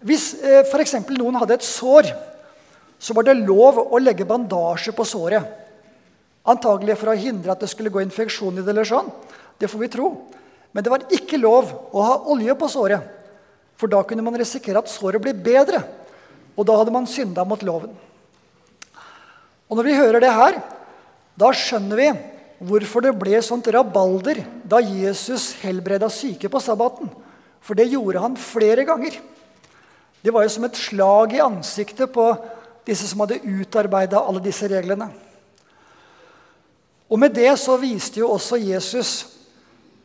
Hvis 0.01 0.31
eh, 0.39 0.63
f.eks. 0.63 0.95
noen 1.11 1.37
hadde 1.41 1.59
et 1.59 1.67
sår, 1.67 2.09
så 2.99 3.15
var 3.15 3.29
det 3.29 3.39
lov 3.41 3.79
å 3.87 4.01
legge 4.03 4.27
bandasje 4.27 4.93
på 4.95 5.07
såret. 5.07 5.45
Antagelig 6.49 6.97
for 6.99 7.13
å 7.13 7.19
hindre 7.19 7.55
at 7.55 7.63
det 7.63 7.71
skulle 7.71 7.93
gå 7.93 8.03
infeksjon 8.03 8.59
i 8.59 8.63
det. 8.63 8.71
eller 8.73 8.89
sånn. 8.89 9.11
Det 9.59 9.71
får 9.71 9.79
vi 9.79 9.93
tro. 9.93 10.09
Men 10.73 10.85
det 10.85 10.91
var 10.91 11.07
ikke 11.11 11.41
lov 11.41 11.71
å 11.93 12.03
ha 12.03 12.17
olje 12.33 12.55
på 12.59 12.69
såret. 12.71 13.03
For 13.79 13.91
da 13.91 14.03
kunne 14.03 14.25
man 14.27 14.37
risikere 14.39 14.83
at 14.83 14.91
såret 14.91 15.23
ble 15.23 15.33
bedre. 15.33 15.83
Og 16.59 16.67
da 16.67 16.77
hadde 16.81 16.95
man 16.95 17.07
synda 17.07 17.45
mot 17.47 17.63
loven. 17.63 17.95
Og 19.69 19.77
når 19.77 19.87
vi 19.87 19.99
hører 19.99 20.25
det 20.25 20.35
her, 20.35 20.59
da 21.39 21.53
skjønner 21.55 22.01
vi 22.01 22.11
hvorfor 22.59 23.05
det 23.05 23.15
ble 23.15 23.39
sånt 23.45 23.69
rabalder 23.71 24.41
da 24.67 24.81
Jesus 24.83 25.53
helbreda 25.63 26.09
syke 26.11 26.51
på 26.51 26.63
sabbaten. 26.63 27.11
For 27.63 27.79
det 27.79 27.91
gjorde 27.93 28.23
han 28.25 28.39
flere 28.41 28.87
ganger. 28.89 29.21
Det 30.25 30.35
var 30.35 30.43
jo 30.43 30.51
som 30.51 30.67
et 30.67 30.79
slag 30.79 31.37
i 31.37 31.45
ansiktet 31.45 32.11
på 32.11 32.33
disse 32.89 33.09
som 33.09 33.21
hadde 33.23 33.43
utarbeida 33.45 34.21
alle 34.21 34.43
disse 34.45 34.69
reglene. 34.71 35.11
Og 37.09 37.21
med 37.21 37.35
det 37.37 37.51
så 37.61 37.77
viste 37.81 38.21
jo 38.21 38.33
også 38.35 38.61
Jesus 38.61 39.13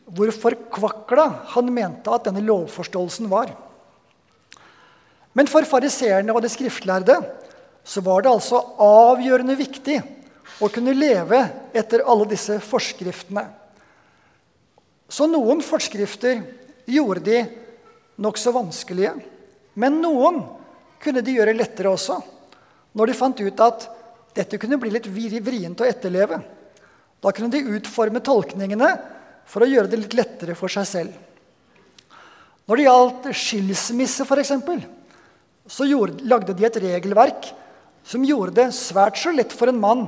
hvor 0.04 0.28
forkvakla 0.36 1.24
han 1.54 1.70
mente 1.72 2.12
at 2.12 2.26
denne 2.28 2.44
lovforståelsen 2.44 3.28
var. 3.30 3.54
Men 5.34 5.48
for 5.50 5.66
fariseerne 5.66 6.32
og 6.34 6.44
de 6.44 6.50
skriftlærde 6.52 7.16
så 7.84 8.00
var 8.04 8.24
det 8.24 8.32
altså 8.32 8.60
avgjørende 8.80 9.56
viktig 9.58 9.98
å 10.62 10.70
kunne 10.72 10.94
leve 10.96 11.40
etter 11.76 12.04
alle 12.06 12.28
disse 12.30 12.60
forskriftene. 12.62 13.44
Så 15.08 15.26
noen 15.28 15.60
forskrifter 15.64 16.40
gjorde 16.88 17.24
de 17.24 17.40
nokså 18.24 18.52
vanskelige. 18.54 19.12
Men 19.74 19.98
noen 20.02 20.40
kunne 21.02 21.24
de 21.24 21.34
gjøre 21.36 21.56
lettere 21.56 21.92
også, 21.92 22.20
når 22.94 23.10
de 23.10 23.16
fant 23.18 23.40
ut 23.42 23.62
at 23.66 23.86
dette 24.34 24.58
kunne 24.58 24.78
bli 24.82 24.92
litt 24.94 25.06
vrient 25.08 25.82
å 25.82 25.86
etterleve. 25.86 26.40
Da 27.22 27.32
kunne 27.32 27.52
de 27.52 27.76
utforme 27.76 28.22
tolkningene 28.24 28.90
for 29.48 29.64
å 29.64 29.68
gjøre 29.68 29.90
det 29.90 30.00
litt 30.00 30.16
lettere 30.16 30.56
for 30.58 30.72
seg 30.72 30.88
selv. 30.88 31.14
Når 32.64 32.80
det 32.80 32.86
gjaldt 32.86 33.28
skilsmisse, 33.36 34.24
f.eks., 34.24 34.52
så 35.64 35.86
gjorde, 35.88 36.24
lagde 36.28 36.56
de 36.56 36.66
et 36.66 36.80
regelverk 36.80 37.48
som 38.04 38.24
gjorde 38.24 38.58
det 38.58 38.66
svært 38.76 39.16
så 39.20 39.32
lett 39.32 39.52
for 39.52 39.72
en 39.72 39.80
mann 39.80 40.02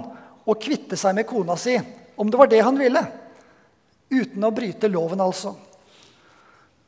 å 0.45 0.57
kvitte 0.61 0.99
seg 1.01 1.17
med 1.17 1.29
kona 1.29 1.57
si, 1.61 1.79
om 2.17 2.29
det 2.31 2.41
var 2.41 2.51
det 2.53 2.61
han 2.65 2.77
ville. 2.81 3.03
Uten 4.13 4.45
å 4.45 4.53
bryte 4.55 4.89
loven, 4.93 5.21
altså. 5.25 5.55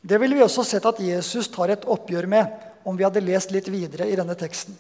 Det 0.01 0.21
ville 0.21 0.37
vi 0.37 0.45
også 0.45 0.65
sett 0.65 0.85
at 0.87 1.01
Jesus 1.03 1.49
tar 1.53 1.73
et 1.73 1.89
oppgjør 1.89 2.29
med 2.31 2.85
om 2.89 2.97
vi 2.97 3.05
hadde 3.05 3.25
lest 3.25 3.53
litt 3.53 3.69
videre 3.73 4.07
i 4.09 4.17
denne 4.17 4.37
teksten. 4.39 4.77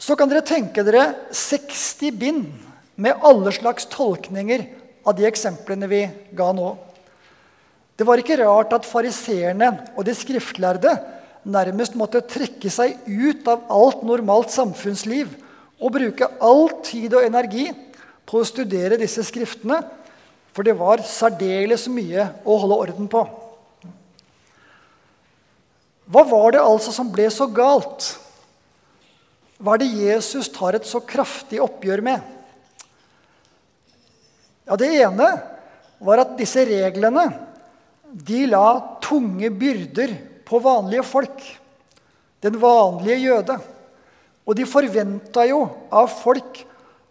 Så 0.00 0.16
kan 0.16 0.30
dere 0.30 0.40
tenke 0.46 0.82
dere 0.86 1.10
60 1.36 2.14
bind 2.16 2.46
med 3.00 3.20
alle 3.24 3.52
slags 3.52 3.84
tolkninger 3.92 4.64
av 5.04 5.16
de 5.16 5.26
eksemplene 5.28 5.88
vi 5.90 6.06
ga 6.36 6.48
nå. 6.56 6.72
Det 8.00 8.06
var 8.08 8.20
ikke 8.20 8.38
rart 8.40 8.72
at 8.72 8.88
fariseerne 8.88 9.68
og 9.92 10.06
de 10.08 10.14
skriftlærde 10.16 10.94
nærmest 11.44 11.96
måtte 12.00 12.22
trekke 12.24 12.72
seg 12.72 12.96
ut 13.04 13.48
av 13.48 13.66
alt 13.72 14.00
normalt 14.08 14.52
samfunnsliv 14.52 15.28
og 15.80 15.92
bruke 15.96 16.28
all 16.44 16.68
tid 16.84 17.12
og 17.16 17.26
energi 17.26 17.68
på 18.28 18.40
å 18.40 18.48
studere 18.48 18.96
disse 19.00 19.24
skriftene, 19.26 19.82
for 20.56 20.64
det 20.64 20.76
var 20.80 21.04
særdeles 21.04 21.86
mye 21.92 22.26
å 22.44 22.56
holde 22.62 22.80
orden 22.86 23.08
på. 23.10 23.22
Hva 26.10 26.24
var 26.26 26.56
det 26.56 26.64
altså 26.64 26.92
som 26.92 27.12
ble 27.12 27.28
så 27.32 27.46
galt? 27.52 28.14
Hva 29.60 29.76
er 29.76 29.82
det 29.82 29.90
Jesus 29.92 30.48
tar 30.52 30.78
et 30.78 30.88
så 30.88 31.02
kraftig 31.04 31.60
oppgjør 31.60 32.00
med? 32.04 32.20
Ja, 34.64 34.76
Det 34.76 34.88
ene 35.02 35.28
var 36.00 36.22
at 36.22 36.36
disse 36.38 36.64
reglene 36.64 37.26
de 38.10 38.46
la 38.48 38.98
tunge 39.04 39.50
byrder 39.52 40.16
på 40.48 40.58
vanlige 40.64 41.04
folk. 41.04 41.42
Den 42.40 42.56
vanlige 42.58 43.20
jøde. 43.20 43.58
Og 44.48 44.56
de 44.56 44.66
forventa 44.66 45.44
jo 45.46 45.62
av 45.92 46.08
folk 46.08 46.64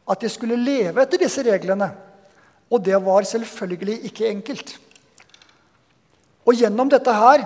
at 0.09 0.19
de 0.23 0.31
skulle 0.31 0.57
leve 0.57 1.03
etter 1.03 1.21
disse 1.21 1.43
reglene. 1.45 1.91
Og 2.69 2.81
det 2.83 2.97
var 3.05 3.27
selvfølgelig 3.29 3.99
ikke 4.09 4.29
enkelt. 4.29 4.73
Og 6.49 6.57
gjennom 6.57 6.89
dette 6.89 7.13
her 7.13 7.45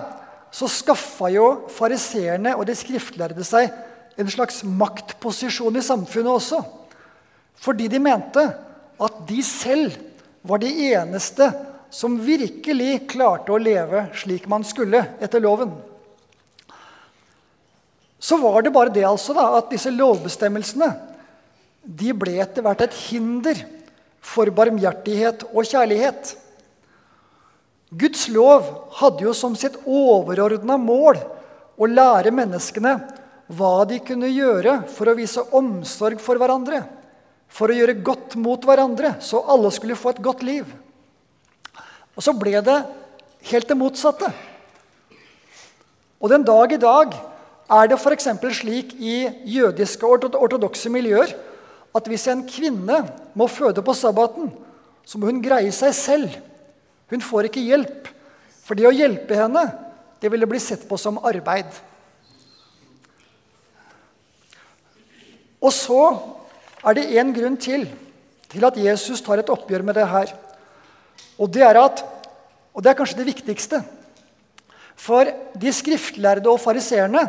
så 0.54 0.68
skaffa 0.70 1.28
jo 1.34 1.46
fariseerne 1.74 2.54
og 2.56 2.64
de 2.68 2.76
skriftlærde 2.78 3.44
seg 3.44 3.68
en 4.16 4.30
slags 4.30 4.62
maktposisjon 4.64 5.76
i 5.76 5.82
samfunnet 5.84 6.32
også. 6.32 6.60
Fordi 7.58 7.88
de 7.90 8.00
mente 8.02 8.44
at 9.04 9.22
de 9.28 9.40
selv 9.46 9.96
var 10.44 10.60
de 10.62 10.70
eneste 10.92 11.48
som 11.94 12.18
virkelig 12.20 13.04
klarte 13.10 13.54
å 13.54 13.60
leve 13.60 14.08
slik 14.18 14.46
man 14.50 14.66
skulle 14.66 15.00
etter 15.22 15.42
loven. 15.42 15.72
Så 18.18 18.38
var 18.40 18.62
det 18.64 18.72
bare 18.74 18.92
det 18.92 19.04
altså 19.06 19.34
da, 19.36 19.50
at 19.58 19.70
disse 19.72 19.92
lovbestemmelsene 19.92 20.88
de 21.84 22.14
ble 22.16 22.38
etter 22.40 22.64
hvert 22.64 22.86
et 22.86 22.96
hinder 23.10 23.58
for 24.24 24.48
barmhjertighet 24.56 25.44
og 25.50 25.68
kjærlighet. 25.68 26.32
Guds 27.94 28.24
lov 28.32 28.70
hadde 28.98 29.26
jo 29.26 29.34
som 29.36 29.54
sitt 29.58 29.76
overordna 29.84 30.78
mål 30.80 31.20
å 31.76 31.90
lære 31.90 32.32
menneskene 32.34 32.96
hva 33.52 33.84
de 33.88 34.00
kunne 34.04 34.30
gjøre 34.32 34.80
for 34.94 35.10
å 35.10 35.16
vise 35.18 35.42
omsorg 35.56 36.20
for 36.22 36.40
hverandre, 36.40 36.82
for 37.48 37.70
å 37.70 37.76
gjøre 37.76 38.00
godt 38.04 38.36
mot 38.40 38.64
hverandre, 38.64 39.14
så 39.20 39.42
alle 39.50 39.70
skulle 39.74 39.98
få 39.98 40.14
et 40.14 40.22
godt 40.24 40.42
liv. 40.46 40.68
Og 42.14 42.24
så 42.24 42.34
ble 42.36 42.56
det 42.64 42.78
helt 43.50 43.68
det 43.68 43.78
motsatte. 43.78 44.30
Og 46.22 46.30
den 46.32 46.46
dag 46.46 46.72
i 46.72 46.80
dag 46.80 47.14
er 47.74 47.88
det 47.90 47.98
f.eks. 47.98 48.30
slik 48.58 48.94
i 48.96 49.16
jødiske 49.56 50.06
og 50.08 50.26
ortodokse 50.38 50.90
miljøer 50.92 51.34
at 51.94 52.08
hvis 52.10 52.26
en 52.32 52.42
kvinne 52.48 53.04
må 53.38 53.46
føde 53.50 53.84
på 53.84 53.94
sabbaten, 53.94 54.50
så 55.04 55.20
må 55.20 55.28
hun 55.28 55.42
greie 55.44 55.72
seg 55.74 55.94
selv. 55.94 56.36
Hun 57.12 57.22
får 57.22 57.50
ikke 57.50 57.62
hjelp. 57.62 58.08
For 58.64 58.78
det 58.78 58.88
å 58.88 58.94
hjelpe 58.94 59.36
henne, 59.36 59.66
det 60.20 60.30
ville 60.32 60.48
bli 60.48 60.58
sett 60.62 60.86
på 60.88 60.96
som 60.98 61.20
arbeid. 61.20 61.68
Og 65.64 65.72
så 65.72 66.00
er 66.84 66.96
det 66.96 67.10
én 67.16 67.32
grunn 67.34 67.56
til 67.56 67.88
til 68.54 68.66
at 68.68 68.76
Jesus 68.78 69.22
tar 69.24 69.40
et 69.40 69.50
oppgjør 69.50 69.82
med 69.82 69.96
det 69.98 70.06
her. 70.06 70.28
Og 71.40 71.50
det 71.50 71.64
er 71.66 71.80
at 71.80 72.04
Og 72.74 72.82
det 72.82 72.90
er 72.90 72.96
kanskje 72.98 73.20
det 73.20 73.28
viktigste. 73.28 73.78
For 74.98 75.28
de 75.54 75.72
skriftlærde 75.72 76.50
og 76.50 76.58
fariseerne 76.58 77.22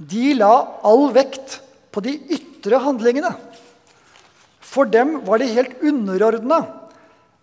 de 0.00 0.32
la 0.32 0.80
all 0.80 1.10
vekt 1.12 1.58
på 1.92 2.00
de 2.00 2.14
ytre 2.32 2.80
handlingene. 2.80 3.34
For 4.60 4.88
dem 4.88 5.18
var 5.26 5.42
det 5.42 5.52
helt 5.52 5.76
underordna. 5.84 6.62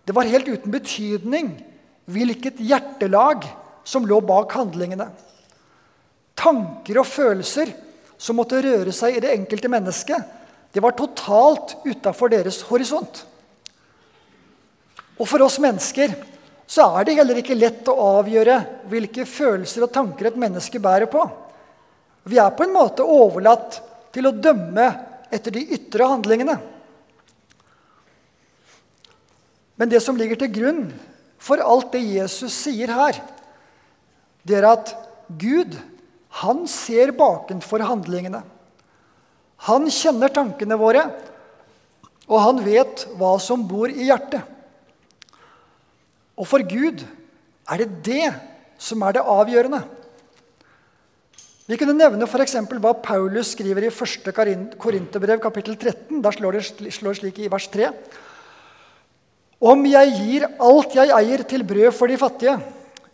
Det 0.02 0.16
var 0.16 0.26
helt 0.26 0.48
uten 0.50 0.74
betydning 0.74 1.52
hvilket 2.10 2.58
hjertelag 2.58 3.46
som 3.86 4.06
lå 4.10 4.18
bak 4.26 4.50
handlingene. 4.58 5.06
Tanker 6.34 6.98
og 6.98 7.06
følelser 7.06 7.70
som 8.20 8.36
måtte 8.36 8.60
røre 8.60 8.92
seg 8.92 9.16
i 9.16 9.22
det 9.24 9.32
enkelte 9.32 9.70
mennesket, 9.72 10.36
det 10.70 10.82
var 10.84 10.94
totalt 10.94 11.78
utafor 11.88 12.30
deres 12.30 12.60
horisont. 12.68 13.24
Og 15.20 15.26
for 15.28 15.42
oss 15.44 15.58
mennesker 15.60 16.12
så 16.70 16.86
er 17.00 17.06
det 17.06 17.16
heller 17.18 17.40
ikke 17.40 17.58
lett 17.58 17.88
å 17.90 17.96
avgjøre 18.20 18.60
hvilke 18.92 19.24
følelser 19.26 19.86
og 19.86 19.94
tanker 19.94 20.28
et 20.30 20.38
menneske 20.38 20.78
bærer 20.82 21.10
på. 21.10 21.24
Vi 22.30 22.38
er 22.38 22.52
på 22.54 22.66
en 22.66 22.76
måte 22.76 23.02
overlatt 23.02 23.80
til 24.14 24.28
å 24.28 24.36
dømme 24.36 24.86
etter 25.32 25.54
de 25.54 25.64
ytre 25.74 26.06
handlingene. 26.12 26.58
Men 29.80 29.90
det 29.90 30.02
som 30.04 30.18
ligger 30.18 30.38
til 30.38 30.52
grunn 30.52 30.82
for 31.40 31.62
alt 31.64 31.94
det 31.94 32.04
Jesus 32.04 32.52
sier 32.52 32.92
her, 32.92 33.18
det 34.44 34.60
er 34.60 34.68
at 34.68 34.92
Gud 35.40 35.74
Han 36.38 36.64
ser 36.70 37.12
bakenfor 37.18 37.82
handlingene. 37.82 38.44
Han 39.66 39.90
kjenner 39.92 40.32
tankene 40.32 40.78
våre, 40.80 41.02
og 42.30 42.38
han 42.40 42.60
vet 42.64 43.04
hva 43.18 43.34
som 43.42 43.66
bor 43.66 43.90
i 43.90 44.06
hjertet. 44.08 44.44
Og 46.40 46.46
for 46.48 46.62
Gud 46.64 47.02
er 47.68 47.82
det 47.82 47.90
det 48.06 48.28
som 48.80 49.02
er 49.04 49.18
det 49.18 49.26
avgjørende. 49.26 49.82
Vi 51.70 51.76
kunne 51.78 51.94
nevne 51.94 52.26
f.eks. 52.26 52.56
hva 52.82 52.94
Paulus 52.98 53.52
skriver 53.54 53.84
i 53.86 53.92
1. 53.92 54.32
Korinterbrev 54.80 55.42
kapittel 55.42 55.76
13. 55.76 56.22
Der 56.24 56.34
slår 56.34 56.56
det 56.56 57.18
slik 57.18 57.38
i 57.38 57.50
vers 57.52 57.68
3. 57.70 57.92
Om 59.60 59.84
jeg 59.86 60.14
gir 60.16 60.46
alt 60.56 60.96
jeg 60.96 61.12
eier 61.14 61.44
til 61.44 61.62
brød 61.68 61.92
for 61.92 62.08
de 62.10 62.16
fattige, 62.18 62.56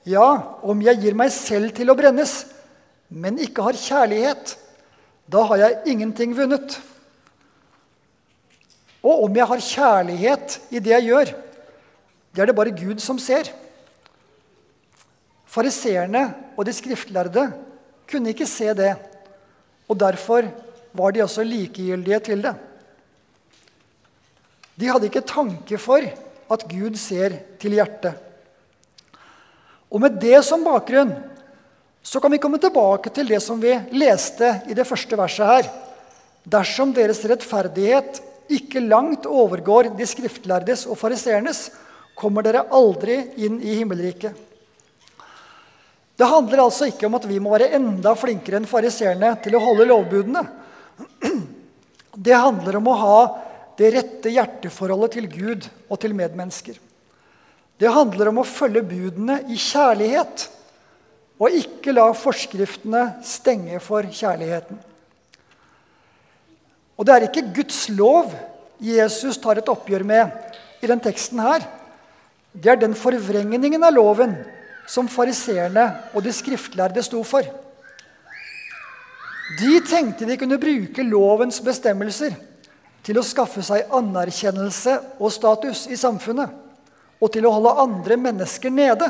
ja, 0.07 0.27
om 0.63 0.79
jeg 0.87 1.03
gir 1.03 1.17
meg 1.19 1.33
selv 1.35 1.75
til 1.75 1.91
å 1.91 1.97
brennes, 1.99 2.45
men 3.09 3.39
ikke 3.39 3.63
har 3.63 3.79
kjærlighet, 3.79 4.57
da 5.31 5.43
har 5.47 5.61
jeg 5.61 5.93
ingenting 5.93 6.35
vunnet. 6.37 6.79
Og 9.07 9.27
om 9.27 9.37
jeg 9.37 9.47
har 9.47 9.63
kjærlighet 9.63 10.59
i 10.71 10.83
det 10.83 10.95
jeg 10.97 11.09
gjør, 11.11 11.33
det 12.35 12.43
er 12.43 12.51
det 12.51 12.57
bare 12.59 12.75
Gud 12.75 13.01
som 13.03 13.19
ser. 13.23 13.49
Fariseerne 15.47 16.27
og 16.57 16.67
de 16.67 16.75
skriftlærde 16.75 17.47
kunne 18.11 18.33
ikke 18.35 18.49
se 18.51 18.73
det, 18.77 18.93
og 19.89 19.99
derfor 20.01 20.49
var 20.97 21.15
de 21.15 21.23
også 21.23 21.45
likegyldige 21.47 22.21
til 22.31 22.43
det. 22.43 22.55
De 24.77 24.91
hadde 24.91 25.09
ikke 25.09 25.25
tanke 25.25 25.79
for 25.81 26.03
at 26.53 26.67
Gud 26.69 26.99
ser 27.01 27.39
til 27.61 27.79
hjertet. 27.79 28.15
Og 29.91 30.03
med 30.03 30.19
det 30.21 30.43
som 30.45 30.65
bakgrunn 30.67 31.15
så 32.07 32.21
kan 32.21 32.31
vi 32.31 32.39
komme 32.39 32.59
tilbake 32.63 33.11
til 33.11 33.27
det 33.27 33.41
som 33.43 33.59
vi 33.59 33.73
leste 33.99 34.53
i 34.71 34.75
det 34.79 34.87
første 34.87 35.17
verset 35.19 35.49
her. 35.51 35.69
Dersom 36.47 36.93
deres 36.95 37.25
rettferdighet 37.27 38.21
ikke 38.55 38.85
langt 38.85 39.27
overgår 39.27 39.89
de 39.99 40.07
skriftlærdes 40.07 40.85
og 40.87 41.01
fariseernes, 41.01 41.65
kommer 42.15 42.47
dere 42.47 42.63
aldri 42.71 43.19
inn 43.43 43.59
i 43.59 43.75
himmelriket. 43.81 44.39
Det 46.17 46.29
handler 46.31 46.63
altså 46.63 46.87
ikke 46.89 47.11
om 47.11 47.19
at 47.19 47.27
vi 47.29 47.41
må 47.43 47.51
være 47.53 47.75
enda 47.77 48.15
flinkere 48.17 48.63
enn 48.63 48.71
fariseerne 48.71 49.35
til 49.43 49.59
å 49.59 49.65
holde 49.67 49.91
lovbudene. 49.91 50.45
Det 52.15 52.39
handler 52.39 52.79
om 52.79 52.87
å 52.89 53.01
ha 53.03 53.21
det 53.77 53.91
rette 53.99 54.31
hjerteforholdet 54.31 55.19
til 55.19 55.27
Gud 55.35 55.67
og 55.91 55.99
til 56.01 56.15
medmennesker. 56.17 56.79
Det 57.77 57.91
handler 57.93 58.31
om 58.31 58.41
å 58.41 58.47
følge 58.49 58.87
budene 58.87 59.43
i 59.51 59.59
kjærlighet 59.59 60.47
og 61.37 61.53
ikke 61.53 61.93
la 61.93 62.09
forskriftene 62.17 63.03
stenge 63.27 63.81
for 63.85 64.07
kjærligheten. 64.09 64.79
Og 66.97 67.05
det 67.05 67.15
er 67.15 67.27
ikke 67.27 67.49
Guds 67.59 67.87
lov 67.93 68.33
Jesus 68.81 69.39
tar 69.41 69.61
et 69.61 69.69
oppgjør 69.69 70.05
med 70.05 70.33
i 70.85 70.89
den 70.89 71.01
teksten 71.01 71.41
her. 71.41 71.65
Det 72.53 72.73
er 72.73 72.81
den 72.81 72.97
forvrengningen 72.97 73.85
av 73.85 73.95
loven 73.97 74.35
som 74.89 75.09
fariseerne 75.11 75.87
og 76.15 76.25
de 76.25 76.33
skriftlærde 76.33 77.03
sto 77.05 77.23
for. 77.27 77.45
De 79.61 79.79
tenkte 79.87 80.27
de 80.27 80.37
kunne 80.41 80.59
bruke 80.61 81.05
lovens 81.07 81.61
bestemmelser 81.65 82.35
til 83.07 83.21
å 83.21 83.25
skaffe 83.27 83.63
seg 83.63 83.93
anerkjennelse 83.95 84.97
og 85.21 85.31
status 85.33 85.85
i 85.93 85.99
samfunnet 86.01 86.65
og 87.23 87.33
til 87.33 87.47
å 87.47 87.53
holde 87.55 87.77
andre 87.85 88.17
mennesker 88.21 88.73
nede. 88.73 89.09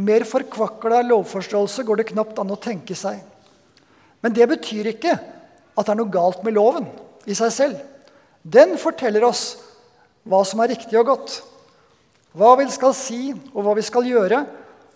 Mer 0.00 0.24
forkvakla 0.24 1.02
lovforståelse 1.04 1.84
går 1.84 2.00
det 2.00 2.08
knapt 2.12 2.38
an 2.40 2.52
å 2.54 2.58
tenke 2.60 2.96
seg. 2.96 3.20
Men 4.24 4.34
det 4.36 4.46
betyr 4.48 4.92
ikke 4.94 5.12
at 5.12 5.86
det 5.86 5.92
er 5.92 5.98
noe 5.98 6.12
galt 6.12 6.44
med 6.46 6.56
loven 6.56 6.86
i 7.28 7.36
seg 7.36 7.52
selv. 7.52 7.80
Den 8.42 8.76
forteller 8.80 9.24
oss 9.28 9.44
hva 10.28 10.42
som 10.48 10.60
er 10.62 10.72
riktig 10.74 10.96
og 11.00 11.08
godt. 11.10 11.40
Hva 12.36 12.54
vi 12.60 12.68
skal 12.70 12.94
si, 12.94 13.32
og 13.52 13.64
hva 13.66 13.74
vi 13.76 13.84
skal 13.84 14.06
gjøre 14.06 14.44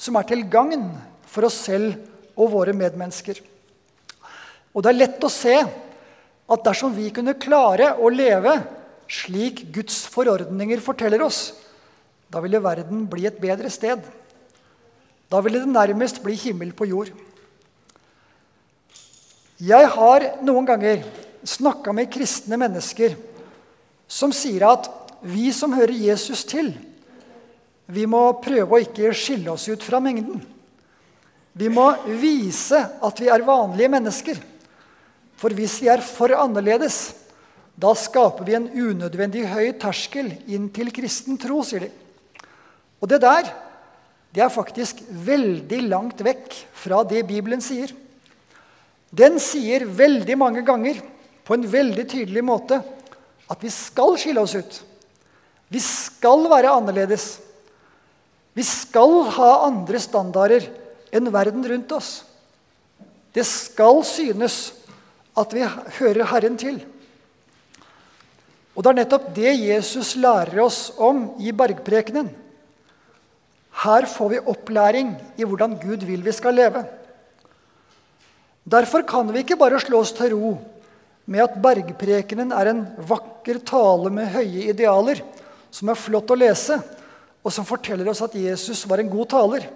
som 0.00 0.16
er 0.18 0.28
til 0.28 0.44
gagn 0.50 0.86
for 1.28 1.48
oss 1.48 1.58
selv 1.66 1.96
og 2.38 2.52
våre 2.54 2.74
medmennesker. 2.76 3.40
Og 4.74 4.82
det 4.82 4.90
er 4.90 5.00
lett 5.04 5.24
å 5.24 5.32
se 5.32 5.54
at 5.54 6.64
dersom 6.66 6.94
vi 6.96 7.10
kunne 7.14 7.36
klare 7.40 7.94
å 7.98 8.10
leve 8.12 8.56
slik 9.10 9.66
Guds 9.74 10.02
forordninger 10.10 10.80
forteller 10.82 11.22
oss, 11.24 11.52
da 12.28 12.40
ville 12.42 12.62
verden 12.62 13.04
bli 13.10 13.26
et 13.28 13.38
bedre 13.40 13.70
sted. 13.70 14.00
Da 15.34 15.40
ville 15.42 15.64
det 15.64 15.74
nærmest 15.74 16.20
bli 16.22 16.36
himmel 16.38 16.70
på 16.78 16.86
jord. 16.86 17.08
Jeg 19.58 19.88
har 19.90 20.26
noen 20.46 20.66
ganger 20.68 21.00
snakka 21.42 21.90
med 21.90 22.12
kristne 22.14 22.58
mennesker 22.60 23.16
som 24.06 24.30
sier 24.30 24.62
at 24.68 24.86
vi 25.26 25.48
som 25.56 25.74
hører 25.74 25.96
Jesus 26.04 26.44
til, 26.46 26.70
vi 27.90 28.04
må 28.06 28.20
prøve 28.44 28.76
å 28.76 28.82
ikke 28.84 29.10
skille 29.16 29.50
oss 29.50 29.66
ut 29.66 29.82
fra 29.82 29.98
mengden. 30.00 30.38
Vi 31.58 31.66
må 31.72 31.88
vise 32.20 32.78
at 32.78 33.20
vi 33.20 33.32
er 33.32 33.44
vanlige 33.46 33.90
mennesker. 33.90 34.38
For 35.34 35.50
hvis 35.50 35.80
vi 35.82 35.90
er 35.90 36.04
for 36.04 36.30
annerledes, 36.38 37.10
da 37.74 37.90
skaper 37.98 38.46
vi 38.46 38.54
en 38.54 38.70
unødvendig 38.70 39.48
høy 39.50 39.74
terskel 39.82 40.30
inn 40.46 40.70
til 40.74 40.94
kristen 40.94 41.40
tro, 41.42 41.58
sier 41.66 41.88
de. 41.88 41.92
Og 43.02 43.10
det 43.10 43.24
der 43.26 43.50
det 44.34 44.42
er 44.42 44.50
faktisk 44.50 44.98
veldig 45.06 45.78
langt 45.86 46.22
vekk 46.26 46.56
fra 46.74 47.04
det 47.06 47.22
Bibelen 47.28 47.62
sier. 47.62 47.92
Den 49.14 49.38
sier 49.38 49.84
veldig 49.86 50.34
mange 50.40 50.64
ganger 50.66 50.98
på 51.46 51.54
en 51.54 51.66
veldig 51.70 52.06
tydelig 52.10 52.42
måte 52.42 52.80
at 53.50 53.62
vi 53.62 53.70
skal 53.70 54.16
skille 54.18 54.42
oss 54.42 54.56
ut. 54.58 54.80
Vi 55.70 55.78
skal 55.82 56.48
være 56.50 56.72
annerledes. 56.74 57.36
Vi 58.58 58.66
skal 58.66 59.20
ha 59.36 59.50
andre 59.68 60.02
standarder 60.02 60.66
enn 61.14 61.30
verden 61.34 61.66
rundt 61.70 61.94
oss. 61.94 62.24
Det 63.34 63.46
skal 63.46 64.02
synes 64.06 64.72
at 65.38 65.54
vi 65.54 65.62
hører 66.00 66.30
Herren 66.30 66.58
til. 66.58 66.80
Og 68.74 68.82
det 68.82 68.90
er 68.90 68.98
nettopp 69.04 69.30
det 69.34 69.52
Jesus 69.58 70.16
lærer 70.18 70.58
oss 70.62 70.88
om 70.98 71.28
i 71.38 71.54
bergprekenen. 71.54 72.30
Her 73.82 74.06
får 74.06 74.30
vi 74.30 74.44
opplæring 74.52 75.14
i 75.36 75.46
hvordan 75.46 75.74
Gud 75.80 76.04
vil 76.06 76.22
vi 76.24 76.32
skal 76.32 76.54
leve. 76.54 76.84
Derfor 78.64 79.02
kan 79.04 79.32
vi 79.32 79.42
ikke 79.42 79.58
bare 79.60 79.80
slå 79.82 80.00
oss 80.00 80.14
til 80.16 80.32
ro 80.32 80.54
med 81.26 81.42
at 81.44 81.56
bergprekenen 81.60 82.52
er 82.52 82.70
en 82.70 82.84
vakker 83.08 83.58
tale 83.66 84.12
med 84.12 84.30
høye 84.32 84.68
idealer, 84.70 85.20
som 85.72 85.90
er 85.90 85.98
flott 85.98 86.30
å 86.30 86.38
lese, 86.38 86.78
og 87.44 87.52
som 87.52 87.66
forteller 87.68 88.08
oss 88.08 88.22
at 88.24 88.36
Jesus 88.38 88.84
var 88.88 89.02
en 89.02 89.10
god 89.12 89.28
taler. 89.32 89.66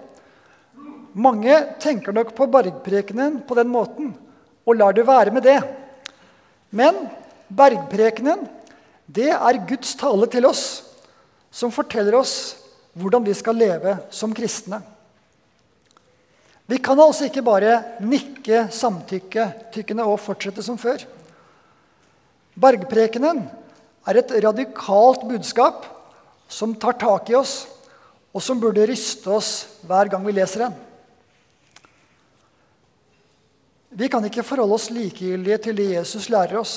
Mange 1.13 1.55
tenker 1.81 2.15
nok 2.15 2.31
på 2.37 2.47
bergprekenen 2.49 3.41
på 3.45 3.57
den 3.57 3.69
måten 3.69 4.13
og 4.65 4.77
lar 4.77 4.93
det 4.93 5.05
være 5.07 5.33
med 5.33 5.45
det. 5.45 5.59
Men 6.69 7.09
bergprekenen, 7.49 8.45
det 9.09 9.31
er 9.33 9.61
Guds 9.69 9.95
tale 9.97 10.29
til 10.29 10.45
oss, 10.49 10.63
som 11.49 11.73
forteller 11.73 12.17
oss 12.19 12.33
hvordan 12.93 13.25
vi 13.25 13.35
skal 13.37 13.57
leve 13.57 13.97
som 14.13 14.33
kristne. 14.35 14.81
Vi 16.69 16.77
kan 16.77 16.99
altså 17.01 17.25
ikke 17.25 17.41
bare 17.45 17.79
nikke 18.05 18.67
samtykke 18.73 19.47
og 20.03 20.19
fortsette 20.21 20.61
som 20.61 20.77
før. 20.77 21.01
Bergprekenen 22.59 23.41
er 24.05 24.19
et 24.19 24.35
radikalt 24.43 25.25
budskap 25.25 25.87
som 26.49 26.75
tar 26.77 26.97
tak 27.01 27.29
i 27.29 27.37
oss, 27.37 27.63
og 28.33 28.43
som 28.45 28.59
burde 28.61 28.85
ryste 28.85 29.29
oss 29.33 29.79
hver 29.89 30.09
gang 30.11 30.25
vi 30.25 30.35
leser 30.37 30.67
den. 30.67 30.77
Vi 33.89 34.07
kan 34.07 34.25
ikke 34.25 34.45
forholde 34.45 34.77
oss 34.77 34.91
likegyldige 34.93 35.57
til 35.65 35.77
det 35.77 35.91
Jesus 35.95 36.29
lærer 36.29 36.59
oss. 36.61 36.75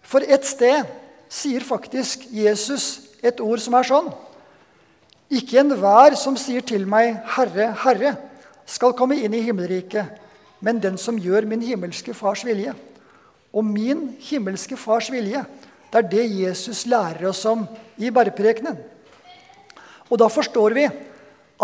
For 0.00 0.24
et 0.24 0.48
sted 0.48 0.88
sier 1.28 1.64
faktisk 1.64 2.24
Jesus 2.32 3.10
et 3.24 3.40
ord 3.44 3.60
som 3.60 3.76
er 3.76 3.88
sånn 3.88 4.08
ikke 5.32 5.60
enhver 5.60 6.16
som 6.20 6.36
sier 6.36 6.60
til 6.60 6.86
meg, 6.86 7.16
'Herre, 7.24 7.72
Herre', 7.72 8.16
skal 8.66 8.92
komme 8.92 9.16
inn 9.20 9.34
i 9.34 9.42
himmelriket, 9.44 10.06
men 10.60 10.80
den 10.80 10.96
som 10.98 11.18
gjør 11.18 11.46
min 11.46 11.62
himmelske 11.62 12.14
Fars 12.14 12.44
vilje. 12.44 12.74
Og 13.52 13.64
min 13.64 14.16
himmelske 14.20 14.76
Fars 14.76 15.10
vilje, 15.12 15.44
det 15.92 15.98
er 16.00 16.08
det 16.08 16.24
Jesus 16.40 16.86
lærer 16.86 17.28
oss 17.28 17.44
om 17.44 17.66
i 17.98 18.10
bergprekenen. 18.10 18.78
Og 20.10 20.18
da 20.18 20.28
forstår 20.28 20.74
vi 20.74 20.88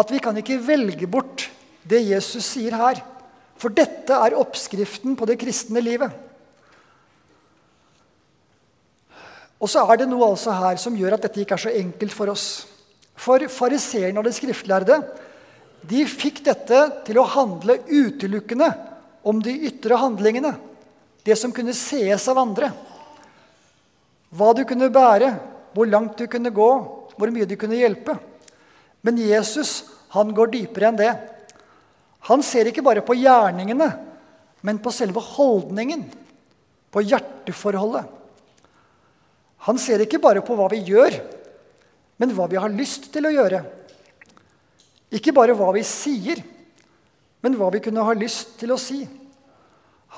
at 0.00 0.10
vi 0.10 0.18
kan 0.18 0.36
ikke 0.36 0.60
velge 0.66 1.06
bort 1.06 1.48
det 1.82 2.02
Jesus 2.06 2.44
sier 2.44 2.76
her. 2.76 3.00
For 3.60 3.68
dette 3.68 4.12
er 4.12 4.38
oppskriften 4.38 5.16
på 5.16 5.26
det 5.28 5.38
kristne 5.40 5.80
livet. 5.80 6.12
Og 9.60 9.68
så 9.68 9.82
er 9.84 10.00
det 10.00 10.08
noe 10.08 10.30
altså 10.30 10.54
her 10.56 10.78
som 10.80 10.96
gjør 10.96 11.18
at 11.18 11.26
dette 11.26 11.42
ikke 11.42 11.58
er 11.58 11.64
så 11.66 11.72
enkelt 11.76 12.14
for 12.16 12.32
oss. 12.32 12.66
For 13.20 13.44
fariseerne 13.52 14.20
og 14.20 14.26
de 14.26 14.32
skriftlærde 14.34 14.96
de 15.90 16.04
fikk 16.08 16.42
dette 16.44 16.80
til 17.06 17.20
å 17.20 17.28
handle 17.28 17.78
utelukkende 17.88 18.68
om 19.24 19.40
de 19.44 19.52
ytre 19.68 19.96
handlingene. 20.00 20.52
Det 21.24 21.36
som 21.36 21.52
kunne 21.52 21.76
sees 21.76 22.26
av 22.28 22.40
andre. 22.40 22.70
Hva 24.32 24.52
du 24.56 24.62
kunne 24.68 24.90
bære, 24.92 25.32
hvor 25.74 25.88
langt 25.88 26.20
du 26.20 26.26
kunne 26.30 26.52
gå, 26.54 26.70
hvor 27.16 27.32
mye 27.32 27.48
du 27.48 27.56
kunne 27.60 27.78
hjelpe. 27.80 28.16
Men 29.04 29.20
Jesus 29.20 29.82
han 30.14 30.32
går 30.34 30.52
dypere 30.52 30.90
enn 30.90 31.00
det. 31.00 31.10
Han 32.28 32.42
ser 32.44 32.68
ikke 32.68 32.84
bare 32.84 33.04
på 33.04 33.16
gjerningene, 33.16 33.88
men 34.66 34.80
på 34.82 34.92
selve 34.92 35.22
holdningen. 35.22 36.02
På 36.90 37.02
hjerteforholdet. 37.04 38.08
Han 39.68 39.78
ser 39.78 40.02
ikke 40.02 40.20
bare 40.20 40.42
på 40.44 40.56
hva 40.56 40.66
vi 40.72 40.80
gjør, 40.88 41.14
men 42.20 42.34
hva 42.36 42.46
vi 42.52 42.58
har 42.60 42.72
lyst 42.72 43.08
til 43.14 43.24
å 43.24 43.32
gjøre. 43.32 43.62
Ikke 45.16 45.32
bare 45.34 45.56
hva 45.56 45.70
vi 45.72 45.82
sier, 45.86 46.42
men 47.40 47.56
hva 47.56 47.70
vi 47.72 47.80
kunne 47.82 48.04
ha 48.04 48.12
lyst 48.14 48.58
til 48.60 48.74
å 48.74 48.78
si. 48.80 49.00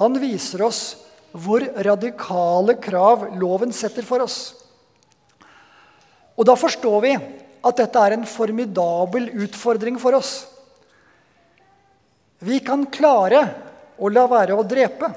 Han 0.03 0.19
viser 0.19 0.65
oss 0.67 0.83
hvor 1.33 1.63
radikale 1.87 2.75
krav 2.83 3.29
loven 3.39 3.73
setter 3.73 4.05
for 4.05 4.25
oss. 4.27 4.41
Og 6.35 6.49
da 6.49 6.59
forstår 6.59 6.99
vi 7.07 7.15
at 7.15 7.79
dette 7.79 8.03
er 8.03 8.17
en 8.17 8.27
formidabel 8.27 9.31
utfordring 9.47 10.01
for 10.03 10.19
oss. 10.19 10.35
Vi 12.43 12.59
kan 12.67 12.89
klare 12.91 13.47
å 14.03 14.11
la 14.11 14.27
være 14.27 14.59
å 14.59 14.67
drepe. 14.67 15.13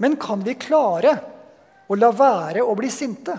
Men 0.00 0.16
kan 0.16 0.40
vi 0.40 0.56
klare 0.56 1.18
å 1.86 1.98
la 1.98 2.08
være 2.16 2.64
å 2.64 2.72
bli 2.78 2.88
sinte? 2.90 3.36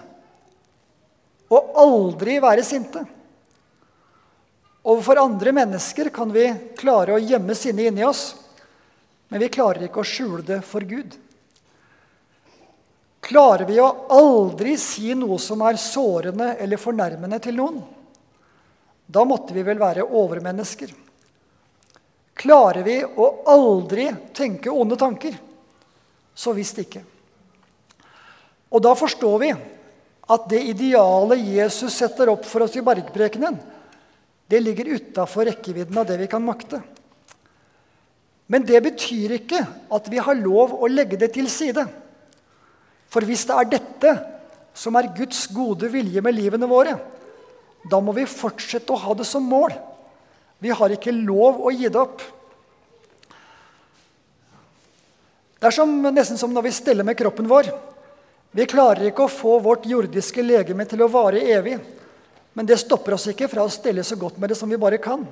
Og 1.54 1.76
aldri 1.78 2.40
være 2.42 2.66
sinte? 2.66 3.04
Overfor 4.84 5.22
andre 5.22 5.54
mennesker 5.56 6.10
kan 6.12 6.32
vi 6.34 6.48
klare 6.80 7.16
å 7.16 7.22
gjemme 7.22 7.56
sinnet 7.56 7.92
inni 7.92 8.04
oss, 8.04 8.34
men 9.32 9.40
vi 9.40 9.52
klarer 9.54 9.86
ikke 9.88 10.02
å 10.02 10.08
skjule 10.08 10.44
det 10.46 10.60
for 10.68 10.84
Gud. 10.84 11.16
Klarer 13.24 13.64
vi 13.70 13.78
å 13.80 13.88
aldri 14.12 14.76
si 14.82 15.14
noe 15.16 15.38
som 15.40 15.62
er 15.64 15.80
sårende 15.80 16.58
eller 16.60 16.82
fornærmende 16.82 17.40
til 17.46 17.56
noen? 17.56 17.80
Da 19.08 19.24
måtte 19.28 19.56
vi 19.56 19.64
vel 19.64 19.80
være 19.80 20.04
overmennesker. 20.04 20.92
Klarer 22.36 22.84
vi 22.84 22.98
å 23.04 23.30
aldri 23.54 24.10
tenke 24.36 24.74
onde 24.74 24.98
tanker? 25.00 25.38
Så 26.36 26.52
visst 26.58 26.82
ikke. 26.82 27.04
Og 28.74 28.82
da 28.84 28.92
forstår 28.98 29.40
vi 29.40 29.54
at 30.32 30.46
det 30.52 30.62
idealet 30.72 31.42
Jesus 31.58 31.98
setter 32.00 32.32
opp 32.32 32.46
for 32.48 32.64
oss 32.66 32.76
i 32.80 32.84
bergprekenen, 32.86 33.58
det 34.48 34.62
ligger 34.62 34.94
utafor 34.96 35.48
rekkevidden 35.50 35.98
av 35.98 36.08
det 36.08 36.20
vi 36.22 36.30
kan 36.32 36.44
makte. 36.44 36.80
Men 38.48 38.66
det 38.68 38.80
betyr 38.86 39.38
ikke 39.40 39.62
at 39.94 40.10
vi 40.12 40.22
har 40.22 40.38
lov 40.40 40.76
å 40.78 40.90
legge 40.92 41.18
det 41.20 41.32
til 41.36 41.48
side. 41.52 41.86
For 43.12 43.26
hvis 43.26 43.46
det 43.50 43.58
er 43.58 43.72
dette 43.72 44.14
som 44.78 44.96
er 45.00 45.12
Guds 45.16 45.46
gode 45.54 45.90
vilje 45.94 46.22
med 46.24 46.36
livene 46.38 46.70
våre, 46.70 46.98
da 47.90 48.00
må 48.00 48.14
vi 48.16 48.30
fortsette 48.30 48.94
å 48.94 49.00
ha 49.00 49.16
det 49.18 49.28
som 49.28 49.44
mål. 49.48 49.74
Vi 50.64 50.72
har 50.72 50.94
ikke 50.96 51.16
lov 51.16 51.60
å 51.64 51.74
gi 51.74 51.90
det 51.92 52.00
opp. 52.00 52.22
Det 55.60 55.70
er 55.70 55.76
som, 55.76 55.92
nesten 56.12 56.40
som 56.40 56.52
når 56.52 56.68
vi 56.68 56.76
steller 56.76 57.08
med 57.08 57.18
kroppen 57.20 57.48
vår. 57.48 57.72
Vi 58.54 58.66
klarer 58.70 59.08
ikke 59.10 59.26
å 59.26 59.32
få 59.32 59.58
vårt 59.66 59.88
jordiske 59.90 60.44
legeme 60.46 60.86
til 60.86 61.02
å 61.02 61.10
vare 61.10 61.42
evig. 61.56 61.80
Men 62.54 62.68
det 62.70 62.78
stopper 62.84 63.16
oss 63.16 63.26
ikke 63.32 63.50
fra 63.50 63.66
å 63.66 63.72
stelle 63.74 64.04
så 64.06 64.18
godt 64.20 64.38
med 64.38 64.54
det 64.54 64.58
som 64.60 64.70
vi 64.70 64.78
bare 64.78 65.00
kan. 65.02 65.26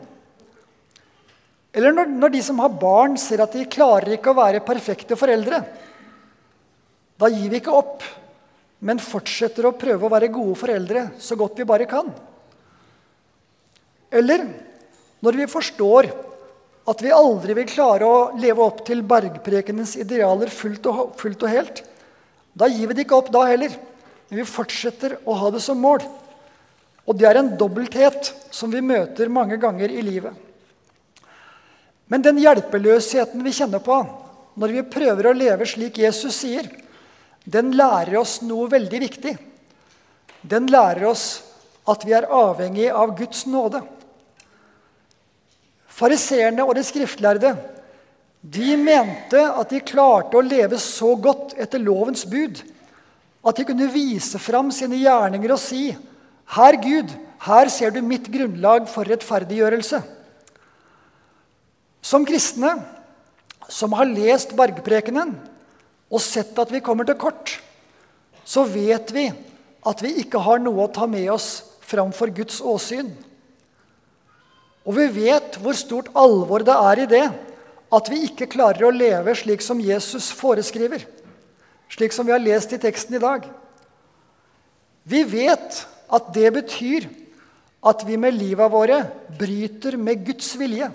Eller 1.71 1.93
når, 1.93 2.10
når 2.10 2.34
de 2.34 2.41
som 2.43 2.57
har 2.60 2.73
barn, 2.81 3.13
ser 3.21 3.43
at 3.43 3.53
de 3.53 3.67
klarer 3.69 4.17
ikke 4.17 4.34
å 4.34 4.39
være 4.41 4.63
perfekte 4.65 5.15
foreldre. 5.15 5.62
Da 7.21 7.29
gir 7.29 7.51
vi 7.51 7.62
ikke 7.62 7.77
opp, 7.77 8.01
men 8.81 8.99
fortsetter 8.99 9.69
å 9.69 9.75
prøve 9.77 10.07
å 10.07 10.12
være 10.12 10.31
gode 10.34 10.57
foreldre 10.57 11.05
så 11.21 11.38
godt 11.38 11.62
vi 11.62 11.69
bare 11.69 11.86
kan. 11.88 12.10
Eller 14.12 14.43
når 15.21 15.38
vi 15.43 15.47
forstår 15.47 16.10
at 16.89 17.05
vi 17.05 17.13
aldri 17.13 17.53
vil 17.55 17.69
klare 17.69 18.10
å 18.10 18.19
leve 18.41 18.65
opp 18.65 18.81
til 18.88 19.05
bergprekenens 19.05 19.93
idealer 20.01 20.49
fullt 20.51 20.89
og, 20.89 21.01
fullt 21.21 21.45
og 21.45 21.53
helt, 21.53 21.84
da 22.53 22.67
gir 22.67 22.89
vi 22.89 22.97
det 22.97 23.05
ikke 23.05 23.19
opp 23.19 23.31
da 23.33 23.45
heller. 23.47 23.73
Men 24.29 24.41
vi 24.41 24.47
fortsetter 24.47 25.17
å 25.27 25.35
ha 25.39 25.51
det 25.51 25.61
som 25.63 25.79
mål. 25.79 26.03
Og 27.07 27.17
det 27.17 27.27
er 27.27 27.39
en 27.41 27.53
dobbelthet 27.59 28.31
som 28.53 28.71
vi 28.71 28.83
møter 28.85 29.31
mange 29.31 29.57
ganger 29.59 29.91
i 29.91 30.03
livet. 30.05 30.35
Men 32.11 32.23
den 32.23 32.41
hjelpeløsheten 32.43 33.43
vi 33.43 33.55
kjenner 33.55 33.83
på 33.83 34.01
når 34.59 34.73
vi 34.75 34.89
prøver 34.91 35.29
å 35.29 35.35
leve 35.35 35.67
slik 35.67 36.01
Jesus 36.01 36.41
sier, 36.43 36.67
den 37.47 37.71
lærer 37.75 38.17
oss 38.19 38.41
noe 38.43 38.67
veldig 38.69 38.99
viktig. 39.01 39.33
Den 40.41 40.67
lærer 40.69 41.07
oss 41.07 41.25
at 41.89 42.03
vi 42.05 42.13
er 42.13 42.27
avhengig 42.27 42.89
av 42.91 43.15
Guds 43.17 43.45
nåde. 43.49 43.81
Fariseerne 45.91 46.65
og 46.67 46.75
de 46.77 46.83
skriftlærde 46.85 47.55
de 48.41 48.75
mente 48.77 49.38
at 49.38 49.69
de 49.69 49.82
klarte 49.86 50.38
å 50.38 50.45
leve 50.45 50.80
så 50.82 51.13
godt 51.13 51.54
etter 51.62 51.82
lovens 51.82 52.23
bud 52.25 52.63
at 53.45 53.58
de 53.58 53.65
kunne 53.65 53.89
vise 53.93 54.39
fram 54.41 54.71
sine 54.73 54.97
gjerninger 55.01 55.54
og 55.54 55.62
si 55.62 55.91
Her, 56.51 56.75
Gud, 56.75 57.13
her 57.47 57.69
ser 57.71 57.93
du 57.95 58.01
mitt 58.04 58.25
grunnlag 58.27 58.89
for 58.91 59.08
rettferdiggjørelse. 59.08 60.01
Som 62.04 62.25
kristne 62.27 62.73
som 63.71 63.95
har 63.95 64.10
lest 64.10 64.51
bergprekenen, 64.58 65.32
og 66.12 66.19
sett 66.19 66.58
at 66.60 66.73
vi 66.73 66.82
kommer 66.84 67.08
til 67.08 67.15
kort, 67.15 67.54
så 68.43 68.65
vet 68.67 69.13
vi 69.15 69.30
at 69.88 70.04
vi 70.04 70.12
ikke 70.25 70.41
har 70.43 70.60
noe 70.60 70.89
å 70.89 70.91
ta 70.91 71.08
med 71.08 71.30
oss 71.32 71.62
framfor 71.88 72.34
Guds 72.36 72.60
åsyn. 72.60 73.13
Og 74.84 74.97
vi 74.97 75.08
vet 75.21 75.56
hvor 75.62 75.77
stort 75.77 76.12
alvor 76.17 76.65
det 76.67 76.75
er 76.75 77.04
i 77.06 77.10
det 77.15 77.25
at 77.91 78.10
vi 78.12 78.23
ikke 78.27 78.49
klarer 78.51 78.88
å 78.88 78.93
leve 78.95 79.36
slik 79.36 79.63
som 79.65 79.82
Jesus 79.84 80.30
foreskriver, 80.36 81.04
slik 81.91 82.15
som 82.15 82.27
vi 82.27 82.34
har 82.34 82.43
lest 82.43 82.71
i 82.73 82.80
teksten 82.82 83.17
i 83.17 83.23
dag. 83.23 83.47
Vi 85.04 85.23
vet 85.27 85.84
at 86.12 86.34
det 86.36 86.49
betyr 86.56 87.10
at 87.82 88.04
vi 88.08 88.17
med 88.21 88.38
livet 88.38 88.71
våre 88.71 89.01
bryter 89.39 89.97
med 89.99 90.23
Guds 90.27 90.54
vilje 90.60 90.91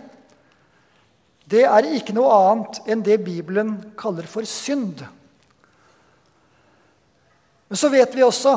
det 1.46 1.62
er 1.62 1.86
ikke 1.94 2.14
noe 2.16 2.32
annet 2.34 2.80
enn 2.90 3.04
det 3.06 3.20
Bibelen 3.22 3.76
kaller 3.98 4.26
for 4.26 4.46
synd. 4.50 5.04
Men 7.70 7.78
så 7.78 7.90
vet 7.92 8.14
vi 8.14 8.24
også 8.26 8.56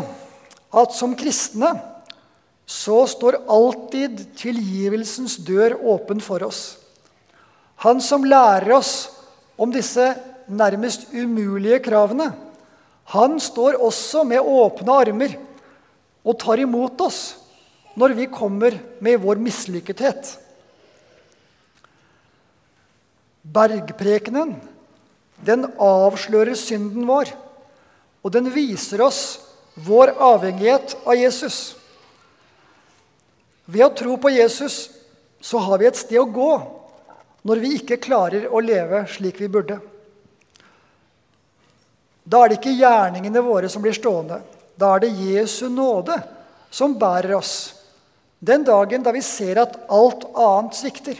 at 0.80 0.96
som 0.98 1.14
kristne 1.18 1.70
så 2.70 3.04
står 3.10 3.40
alltid 3.50 4.24
tilgivelsens 4.38 5.38
dør 5.46 5.78
åpen 5.94 6.22
for 6.22 6.46
oss. 6.46 6.79
Han 7.84 8.02
som 8.04 8.26
lærer 8.28 8.74
oss 8.76 9.10
om 9.60 9.72
disse 9.72 10.12
nærmest 10.50 11.08
umulige 11.14 11.80
kravene, 11.86 12.32
han 13.10 13.40
står 13.42 13.80
også 13.82 14.26
med 14.28 14.46
åpne 14.46 14.98
armer 15.02 15.36
og 16.26 16.38
tar 16.42 16.62
imot 16.62 17.00
oss 17.02 17.22
når 17.98 18.14
vi 18.18 18.28
kommer 18.32 18.76
med 19.02 19.22
vår 19.24 19.40
mislykkethet. 19.42 20.36
Bergprekenen 23.50 24.54
den 25.46 25.66
avslører 25.80 26.58
synden 26.60 27.08
vår, 27.08 27.32
og 28.24 28.34
den 28.36 28.50
viser 28.52 29.02
oss 29.06 29.40
vår 29.80 30.12
avhengighet 30.20 30.98
av 31.06 31.16
Jesus. 31.16 31.78
Ved 33.66 33.86
å 33.88 33.94
tro 33.96 34.18
på 34.20 34.34
Jesus 34.34 34.90
så 35.40 35.62
har 35.64 35.80
vi 35.80 35.88
et 35.88 36.00
sted 36.00 36.20
å 36.20 36.28
gå 36.28 36.52
når 37.48 37.62
vi 37.64 37.76
ikke 37.78 38.00
klarer 38.04 38.50
å 38.52 38.62
leve 38.64 39.06
slik 39.12 39.40
vi 39.40 39.50
burde. 39.52 39.80
Da 42.30 42.44
er 42.44 42.52
det 42.52 42.60
ikke 42.60 42.76
gjerningene 42.78 43.42
våre 43.42 43.70
som 43.72 43.82
blir 43.84 43.96
stående. 43.96 44.42
Da 44.78 44.94
er 44.96 45.06
det 45.06 45.16
Jesu 45.18 45.70
nåde 45.72 46.20
som 46.70 46.98
bærer 47.00 47.38
oss. 47.40 47.54
Den 48.40 48.64
dagen 48.68 49.04
da 49.04 49.12
vi 49.16 49.24
ser 49.26 49.60
at 49.64 49.80
alt 49.92 50.28
annet 50.38 50.78
svikter. 50.78 51.18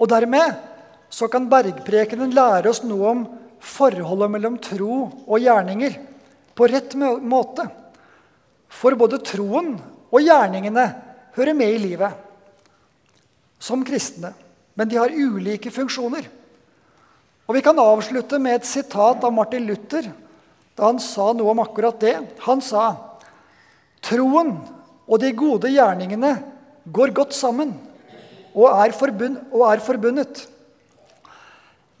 Og 0.00 0.08
dermed 0.10 0.56
så 1.12 1.28
kan 1.30 1.48
bergprekenen 1.50 2.34
lære 2.34 2.70
oss 2.70 2.82
noe 2.84 3.12
om 3.12 3.24
forholdet 3.62 4.32
mellom 4.32 4.58
tro 4.62 5.06
og 5.06 5.36
gjerninger 5.42 5.98
på 6.56 6.68
rett 6.70 6.96
måte. 6.96 7.66
For 8.68 8.96
både 8.98 9.22
troen 9.24 9.74
og 10.10 10.22
gjerningene 10.22 10.86
hører 11.36 11.56
med 11.56 11.74
i 11.74 11.82
livet 11.82 12.25
som 13.58 13.84
kristne, 13.86 14.32
men 14.76 14.88
de 14.88 14.98
har 15.00 15.12
ulike 15.12 15.72
funksjoner. 15.72 16.28
Og 17.46 17.54
Vi 17.54 17.62
kan 17.62 17.78
avslutte 17.78 18.38
med 18.42 18.58
et 18.58 18.66
sitat 18.66 19.22
av 19.24 19.32
Martin 19.32 19.66
Luther 19.66 20.10
da 20.76 20.90
han 20.90 20.98
sa 21.00 21.30
noe 21.32 21.54
om 21.54 21.62
akkurat 21.62 21.98
det. 22.02 22.16
Han 22.44 22.60
sa 22.60 22.90
troen 24.04 24.58
og 25.06 25.20
de 25.22 25.30
gode 25.32 25.70
gjerningene 25.70 26.34
går 26.92 27.14
godt 27.14 27.34
sammen 27.36 27.72
og 28.56 28.70
er, 28.72 28.92
forbund, 28.96 29.38
og 29.52 29.66
er 29.68 29.82
forbundet. 29.84 30.42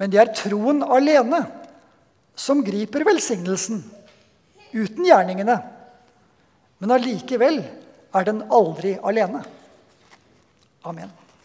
Men 0.00 0.12
det 0.12 0.20
er 0.20 0.34
troen 0.36 0.82
alene 0.82 1.42
som 2.36 2.62
griper 2.64 3.04
velsignelsen, 3.06 3.82
uten 4.72 5.08
gjerningene. 5.08 5.56
Men 6.80 6.96
allikevel 6.96 7.60
er 8.16 8.26
den 8.28 8.42
aldri 8.52 8.96
alene. 9.04 9.44
Amen. 10.84 11.12